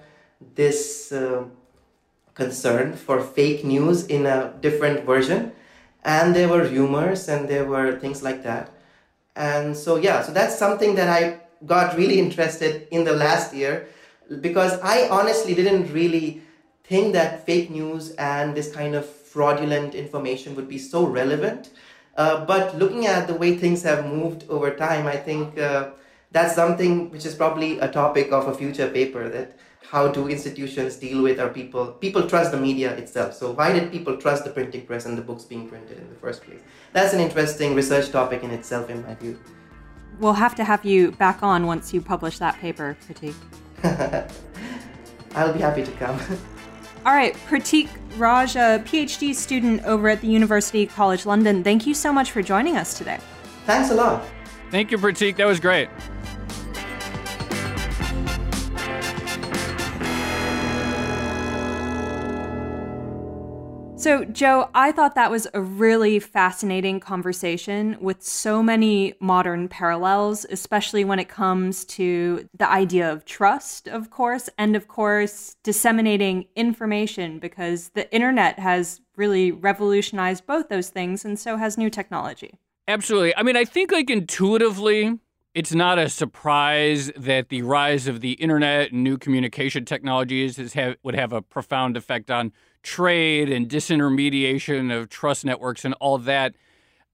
this 0.55 1.11
uh, 1.11 1.43
concern 2.33 2.93
for 2.95 3.21
fake 3.21 3.65
news 3.65 4.05
in 4.05 4.25
a 4.25 4.53
different 4.61 5.03
version 5.05 5.51
and 6.05 6.33
there 6.33 6.47
were 6.47 6.63
rumors 6.63 7.27
and 7.27 7.49
there 7.49 7.65
were 7.65 7.99
things 7.99 8.23
like 8.23 8.41
that 8.43 8.71
and 9.35 9.77
so 9.77 9.97
yeah 9.97 10.21
so 10.23 10.31
that's 10.31 10.57
something 10.57 10.95
that 10.95 11.07
i 11.07 11.39
got 11.65 11.95
really 11.95 12.19
interested 12.19 12.88
in 12.91 13.04
the 13.04 13.13
last 13.13 13.54
year 13.54 13.88
because 14.39 14.80
i 14.82 15.08
honestly 15.10 15.54
didn't 15.54 15.91
really 15.93 16.41
think 16.84 17.13
that 17.13 17.45
fake 17.45 17.69
news 17.69 18.12
and 18.12 18.56
this 18.56 18.71
kind 18.74 18.95
of 18.95 19.06
fraudulent 19.06 19.95
information 19.95 20.56
would 20.56 20.67
be 20.67 20.78
so 20.78 21.06
relevant. 21.06 21.69
Uh, 22.17 22.43
but 22.45 22.78
looking 22.78 23.08
at 23.08 23.28
the 23.28 23.34
way 23.34 23.56
things 23.56 23.82
have 23.82 24.06
moved 24.06 24.43
over 24.50 24.71
time 24.71 25.08
i 25.08 25.15
think 25.15 25.58
uh, 25.58 25.91
that's 26.32 26.54
something 26.54 27.10
which 27.10 27.26
is 27.26 27.34
probably 27.34 27.80
a 27.80 27.88
topic 27.88 28.34
of 28.34 28.47
a 28.47 28.54
future 28.54 28.89
paper 28.89 29.30
that 29.30 29.58
how 29.91 30.08
do 30.08 30.28
institutions 30.28 30.95
deal 30.95 31.21
with 31.21 31.38
our 31.39 31.50
people? 31.50 31.88
People 31.88 32.26
trust 32.26 32.52
the 32.52 32.58
media 32.58 32.95
itself. 32.95 33.34
So 33.34 33.52
why 33.52 33.74
did 33.74 33.91
people 33.91 34.15
trust 34.15 34.45
the 34.45 34.50
printing 34.50 34.86
press 34.86 35.06
and 35.06 35.17
the 35.17 35.21
books 35.21 35.43
being 35.43 35.67
printed 35.67 35.97
in 35.97 36.08
the 36.08 36.15
first 36.15 36.43
place? 36.43 36.62
That's 36.93 37.13
an 37.13 37.19
interesting 37.19 37.76
research 37.76 38.10
topic 38.10 38.43
in 38.43 38.52
itself 38.52 38.89
in 38.89 39.04
my 39.04 39.15
view 39.15 39.38
we'll 40.21 40.34
have 40.34 40.55
to 40.55 40.63
have 40.63 40.86
you 40.86 41.12
back 41.13 41.43
on 41.43 41.67
once 41.67 41.93
you 41.93 41.99
publish 41.99 42.38
that 42.38 42.57
paper 42.60 42.95
pratik. 43.05 43.36
I'll 45.36 45.51
be 45.51 45.60
happy 45.60 45.84
to 45.84 45.91
come. 45.93 46.17
All 47.05 47.13
right 47.13 47.34
pratik 47.49 47.89
raj 48.17 48.55
a 48.55 48.79
phd 48.86 49.34
student 49.34 49.84
over 49.86 50.07
at 50.07 50.21
the 50.21 50.27
university 50.27 50.86
college 50.86 51.25
london 51.25 51.63
thank 51.63 51.88
you 51.88 51.95
so 51.95 52.13
much 52.13 52.31
for 52.31 52.43
joining 52.43 52.77
us 52.77 52.95
today. 52.95 53.19
Thanks 53.65 53.89
a 53.89 53.95
lot. 53.95 54.23
Thank 54.69 54.91
you 54.91 54.99
pratik. 54.99 55.36
That 55.38 55.47
was 55.47 55.60
great 55.60 55.89
So, 64.01 64.25
Joe, 64.25 64.67
I 64.73 64.91
thought 64.91 65.13
that 65.13 65.29
was 65.29 65.47
a 65.53 65.61
really 65.61 66.17
fascinating 66.17 66.99
conversation 66.99 67.97
with 68.01 68.23
so 68.23 68.63
many 68.63 69.13
modern 69.19 69.67
parallels, 69.67 70.43
especially 70.49 71.05
when 71.05 71.19
it 71.19 71.29
comes 71.29 71.85
to 71.85 72.49
the 72.57 72.67
idea 72.67 73.11
of 73.11 73.25
trust, 73.25 73.87
of 73.87 74.09
course, 74.09 74.49
and 74.57 74.75
of 74.75 74.87
course, 74.87 75.55
disseminating 75.61 76.47
information 76.55 77.37
because 77.37 77.89
the 77.89 78.11
internet 78.11 78.57
has 78.57 79.01
really 79.17 79.51
revolutionized 79.51 80.47
both 80.47 80.67
those 80.67 80.89
things, 80.89 81.23
and 81.23 81.37
so 81.37 81.57
has 81.57 81.77
new 81.77 81.91
technology. 81.91 82.57
Absolutely. 82.87 83.37
I 83.37 83.43
mean, 83.43 83.55
I 83.55 83.65
think, 83.65 83.91
like, 83.91 84.09
intuitively, 84.09 85.19
it's 85.53 85.75
not 85.75 85.99
a 85.99 86.09
surprise 86.09 87.11
that 87.15 87.49
the 87.49 87.61
rise 87.61 88.07
of 88.07 88.21
the 88.21 88.31
internet 88.31 88.91
and 88.93 89.03
new 89.03 89.19
communication 89.19 89.85
technologies 89.85 90.73
have, 90.73 90.95
would 91.03 91.13
have 91.13 91.33
a 91.33 91.43
profound 91.43 91.97
effect 91.97 92.31
on 92.31 92.51
trade 92.83 93.49
and 93.49 93.69
disintermediation 93.69 94.95
of 94.95 95.09
trust 95.09 95.45
networks 95.45 95.85
and 95.85 95.93
all 95.95 96.17
that. 96.17 96.55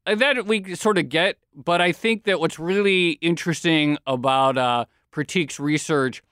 Uh, 0.06 0.16
that 0.16 0.46
we 0.46 0.76
sort 0.76 0.98
of 0.98 1.10
get, 1.10 1.38
but 1.54 1.82
I 1.82 1.92
think 1.92 2.24
that 2.24 2.40
what's 2.40 2.58
really 2.58 3.12
interesting 3.22 3.98
about 4.08 4.58
uh, 4.58 4.86
Pratik's 5.12 5.60
research 5.60 6.24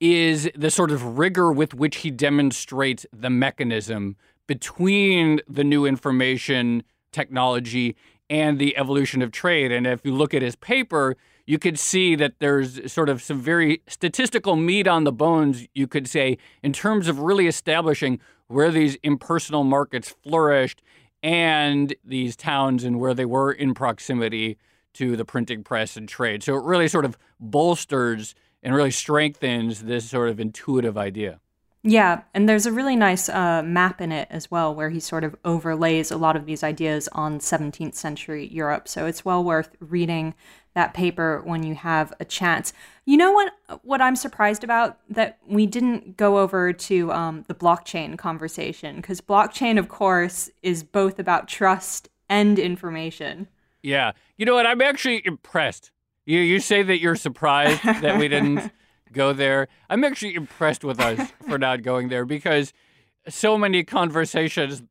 is 0.00 0.50
the 0.54 0.70
sort 0.70 0.90
of 0.90 1.18
rigor 1.18 1.50
with 1.50 1.72
which 1.72 1.98
he 1.98 2.10
demonstrates 2.10 3.06
the 3.12 3.30
mechanism 3.30 4.16
between 4.46 5.40
the 5.48 5.64
new 5.64 5.86
information 5.86 6.82
technology 7.12 7.96
and 8.28 8.58
the 8.58 8.76
evolution 8.76 9.22
of 9.22 9.32
trade. 9.32 9.72
And 9.72 9.86
if 9.86 10.04
you 10.04 10.14
look 10.14 10.34
at 10.34 10.42
his 10.42 10.56
paper, 10.56 11.16
you 11.46 11.58
could 11.58 11.78
see 11.78 12.16
that 12.16 12.34
there's 12.40 12.92
sort 12.92 13.08
of 13.08 13.22
some 13.22 13.40
very 13.40 13.82
statistical 13.86 14.56
meat 14.56 14.86
on 14.86 15.04
the 15.04 15.12
bones, 15.12 15.66
you 15.74 15.86
could 15.86 16.08
say, 16.08 16.38
in 16.62 16.72
terms 16.72 17.08
of 17.08 17.20
really 17.20 17.46
establishing 17.46 18.20
where 18.48 18.70
these 18.70 18.96
impersonal 19.02 19.64
markets 19.64 20.14
flourished 20.22 20.82
and 21.22 21.94
these 22.04 22.36
towns 22.36 22.84
and 22.84 23.00
where 23.00 23.14
they 23.14 23.24
were 23.24 23.52
in 23.52 23.74
proximity 23.74 24.58
to 24.94 25.16
the 25.16 25.24
printing 25.24 25.62
press 25.62 25.96
and 25.96 26.08
trade. 26.08 26.42
So 26.42 26.56
it 26.56 26.64
really 26.64 26.88
sort 26.88 27.04
of 27.04 27.18
bolsters 27.40 28.34
and 28.62 28.74
really 28.74 28.90
strengthens 28.90 29.84
this 29.84 30.08
sort 30.08 30.28
of 30.28 30.40
intuitive 30.40 30.96
idea. 30.96 31.40
Yeah, 31.82 32.22
and 32.34 32.48
there's 32.48 32.66
a 32.66 32.72
really 32.72 32.96
nice 32.96 33.28
uh, 33.28 33.62
map 33.62 34.00
in 34.00 34.10
it 34.10 34.26
as 34.28 34.50
well, 34.50 34.74
where 34.74 34.90
he 34.90 34.98
sort 34.98 35.22
of 35.22 35.36
overlays 35.44 36.10
a 36.10 36.16
lot 36.16 36.34
of 36.34 36.44
these 36.44 36.64
ideas 36.64 37.08
on 37.12 37.38
17th 37.38 37.94
century 37.94 38.48
Europe. 38.48 38.88
So 38.88 39.06
it's 39.06 39.24
well 39.24 39.44
worth 39.44 39.76
reading 39.78 40.34
that 40.76 40.92
paper 40.92 41.40
when 41.44 41.62
you 41.62 41.74
have 41.74 42.12
a 42.20 42.24
chance. 42.24 42.74
You 43.06 43.16
know 43.16 43.32
what? 43.32 43.52
What 43.82 44.02
I'm 44.02 44.14
surprised 44.14 44.62
about 44.62 44.98
that 45.08 45.38
we 45.48 45.66
didn't 45.66 46.18
go 46.18 46.38
over 46.38 46.74
to 46.74 47.12
um, 47.12 47.44
the 47.48 47.54
blockchain 47.54 48.18
conversation 48.18 48.96
because 48.96 49.22
blockchain, 49.22 49.78
of 49.78 49.88
course, 49.88 50.50
is 50.62 50.84
both 50.84 51.18
about 51.18 51.48
trust 51.48 52.10
and 52.28 52.58
information. 52.58 53.48
Yeah, 53.82 54.12
you 54.36 54.44
know 54.44 54.54
what? 54.54 54.66
I'm 54.66 54.82
actually 54.82 55.26
impressed. 55.26 55.92
You 56.26 56.40
you 56.40 56.60
say 56.60 56.82
that 56.82 57.00
you're 57.00 57.16
surprised 57.16 57.82
that 57.82 58.18
we 58.18 58.28
didn't 58.28 58.70
go 59.12 59.32
there. 59.32 59.68
I'm 59.88 60.04
actually 60.04 60.34
impressed 60.34 60.84
with 60.84 61.00
us 61.00 61.32
for 61.48 61.56
not 61.56 61.82
going 61.82 62.10
there 62.10 62.26
because 62.26 62.74
so 63.28 63.56
many 63.56 63.82
conversations 63.82 64.82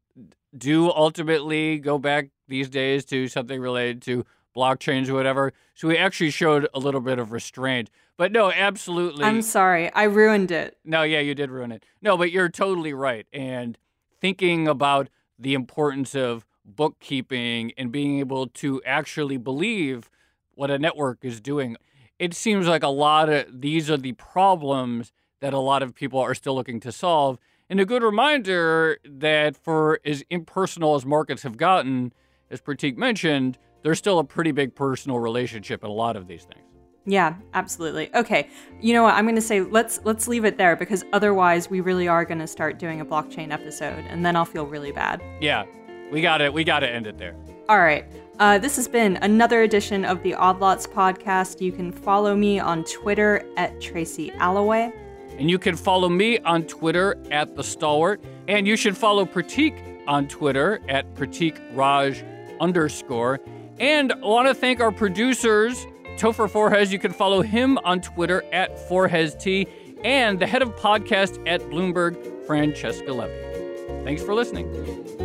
do 0.58 0.90
ultimately 0.90 1.78
go 1.78 2.00
back 2.00 2.30
these 2.48 2.70
days 2.70 3.06
to 3.06 3.28
something 3.28 3.62
related 3.62 4.02
to 4.04 4.26
blockchains 4.56 5.10
or 5.10 5.14
whatever. 5.14 5.54
So 5.74 5.88
we 5.88 5.98
actually 5.98 6.30
showed 6.30 6.68
a 6.74 6.80
little 6.80 7.02
bit 7.02 7.20
of 7.20 7.32
restraint. 7.32 7.90
But 8.18 8.32
no, 8.32 8.52
absolutely. 8.52 9.26
I'm 9.26 9.42
sorry. 9.42 9.92
I 9.94 10.04
ruined 10.04 10.52
it. 10.52 10.78
No, 10.86 11.04
yeah, 11.04 11.20
you 11.20 11.36
did 11.36 11.52
ruin 11.52 11.72
it. 11.72 11.84
No, 12.02 12.18
but 12.18 12.32
you're 12.32 12.50
totally 12.50 12.94
right. 12.94 13.28
And 13.34 13.78
thinking 14.22 14.68
about 14.68 15.10
the 15.38 15.54
importance 15.54 16.16
of 16.16 16.46
bookkeeping 16.64 17.74
and 17.78 17.92
being 17.92 18.20
able 18.20 18.48
to 18.48 18.82
actually 18.86 19.38
believe 19.38 20.10
what 20.56 20.72
a 20.72 20.80
network 20.80 21.20
is 21.24 21.42
doing. 21.42 21.76
It 22.18 22.34
seems 22.34 22.68
like 22.68 22.84
a 22.84 22.88
lot 22.88 23.30
of 23.30 23.62
these 23.62 23.90
are 23.92 23.98
the 23.98 24.14
problems 24.14 25.12
that 25.42 25.54
a 25.54 25.60
lot 25.60 25.84
of 25.84 25.94
people 25.94 26.20
are 26.20 26.34
still 26.34 26.56
looking 26.56 26.80
to 26.80 26.92
solve. 26.92 27.38
And 27.70 27.80
a 27.80 27.86
good 27.86 28.04
reminder 28.04 29.00
that 29.04 29.58
for 29.58 30.00
as 30.06 30.24
impersonal 30.30 30.96
as 30.96 31.06
markets 31.06 31.44
have 31.44 31.58
gotten, 31.58 32.14
as 32.50 32.62
Pratik 32.62 32.96
mentioned, 32.96 33.58
there's 33.86 34.00
still 34.00 34.18
a 34.18 34.24
pretty 34.24 34.52
big 34.52 34.74
personal 34.74 35.20
relationship 35.20 35.84
in 35.84 35.90
a 35.92 35.94
lot 35.94 36.16
of 36.16 36.28
these 36.28 36.44
things. 36.44 36.66
Yeah, 37.06 37.36
absolutely. 37.54 38.10
Okay. 38.16 38.50
You 38.82 38.96
know 38.96 39.04
what? 39.04 39.14
I'm 39.14 39.26
going 39.26 39.36
to 39.36 39.42
say 39.42 39.62
let's 39.62 40.00
let's 40.04 40.28
leave 40.28 40.44
it 40.44 40.58
there 40.58 40.76
because 40.76 41.06
otherwise 41.14 41.70
we 41.70 41.82
really 41.82 42.08
are 42.08 42.26
going 42.26 42.40
to 42.40 42.48
start 42.48 42.80
doing 42.80 43.00
a 43.00 43.06
blockchain 43.06 43.52
episode 43.52 44.04
and 44.10 44.26
then 44.26 44.36
I'll 44.36 44.44
feel 44.44 44.66
really 44.66 44.92
bad. 44.92 45.22
Yeah. 45.40 45.66
We 46.12 46.22
got 46.22 46.42
it. 46.42 46.52
We 46.52 46.64
got 46.64 46.80
to 46.80 46.90
end 46.90 47.06
it 47.06 47.20
there. 47.20 47.36
All 47.70 47.78
right. 47.78 48.06
Uh, 48.40 48.58
this 48.58 48.76
has 48.76 48.88
been 48.88 49.18
another 49.18 49.62
edition 49.62 50.04
of 50.04 50.24
the 50.24 50.34
Odd 50.34 50.60
Lots 50.60 50.88
podcast. 50.88 51.62
You 51.62 51.72
can 51.72 51.92
follow 51.92 52.36
me 52.36 52.58
on 52.58 52.86
Twitter 52.86 53.48
at 53.56 53.80
Tracy 53.80 54.32
Alloway. 54.40 54.92
And 55.38 55.48
you 55.48 55.60
can 55.60 55.76
follow 55.76 56.10
me 56.10 56.40
on 56.40 56.64
Twitter 56.64 57.18
at 57.30 57.56
The 57.56 57.64
Stalwart. 57.64 58.24
And 58.48 58.68
you 58.68 58.78
should 58.78 58.98
follow 58.98 59.26
Pratik 59.26 59.80
on 60.08 60.28
Twitter 60.28 60.82
at 60.90 61.14
Pratik 61.14 61.62
Raj 61.74 62.24
underscore. 62.60 63.40
And 63.80 64.14
I 64.14 64.18
want 64.18 64.48
to 64.48 64.54
thank 64.54 64.80
our 64.80 64.92
producers, 64.92 65.86
Topher 66.18 66.50
Forhecz. 66.50 66.92
You 66.92 67.00
can 67.00 67.12
follow 67.12 67.42
him 67.42 67.78
on 67.80 68.02
Twitter 68.02 68.44
at 68.54 68.78
ForheczT, 68.90 69.68
and 70.04 70.40
the 70.40 70.48
head 70.48 70.62
of 70.62 70.76
podcast 70.76 71.46
at 71.48 71.62
Bloomberg, 71.62 72.46
Francesca 72.46 73.12
Levy. 73.12 74.04
Thanks 74.04 74.24
for 74.24 74.34
listening. 74.34 75.25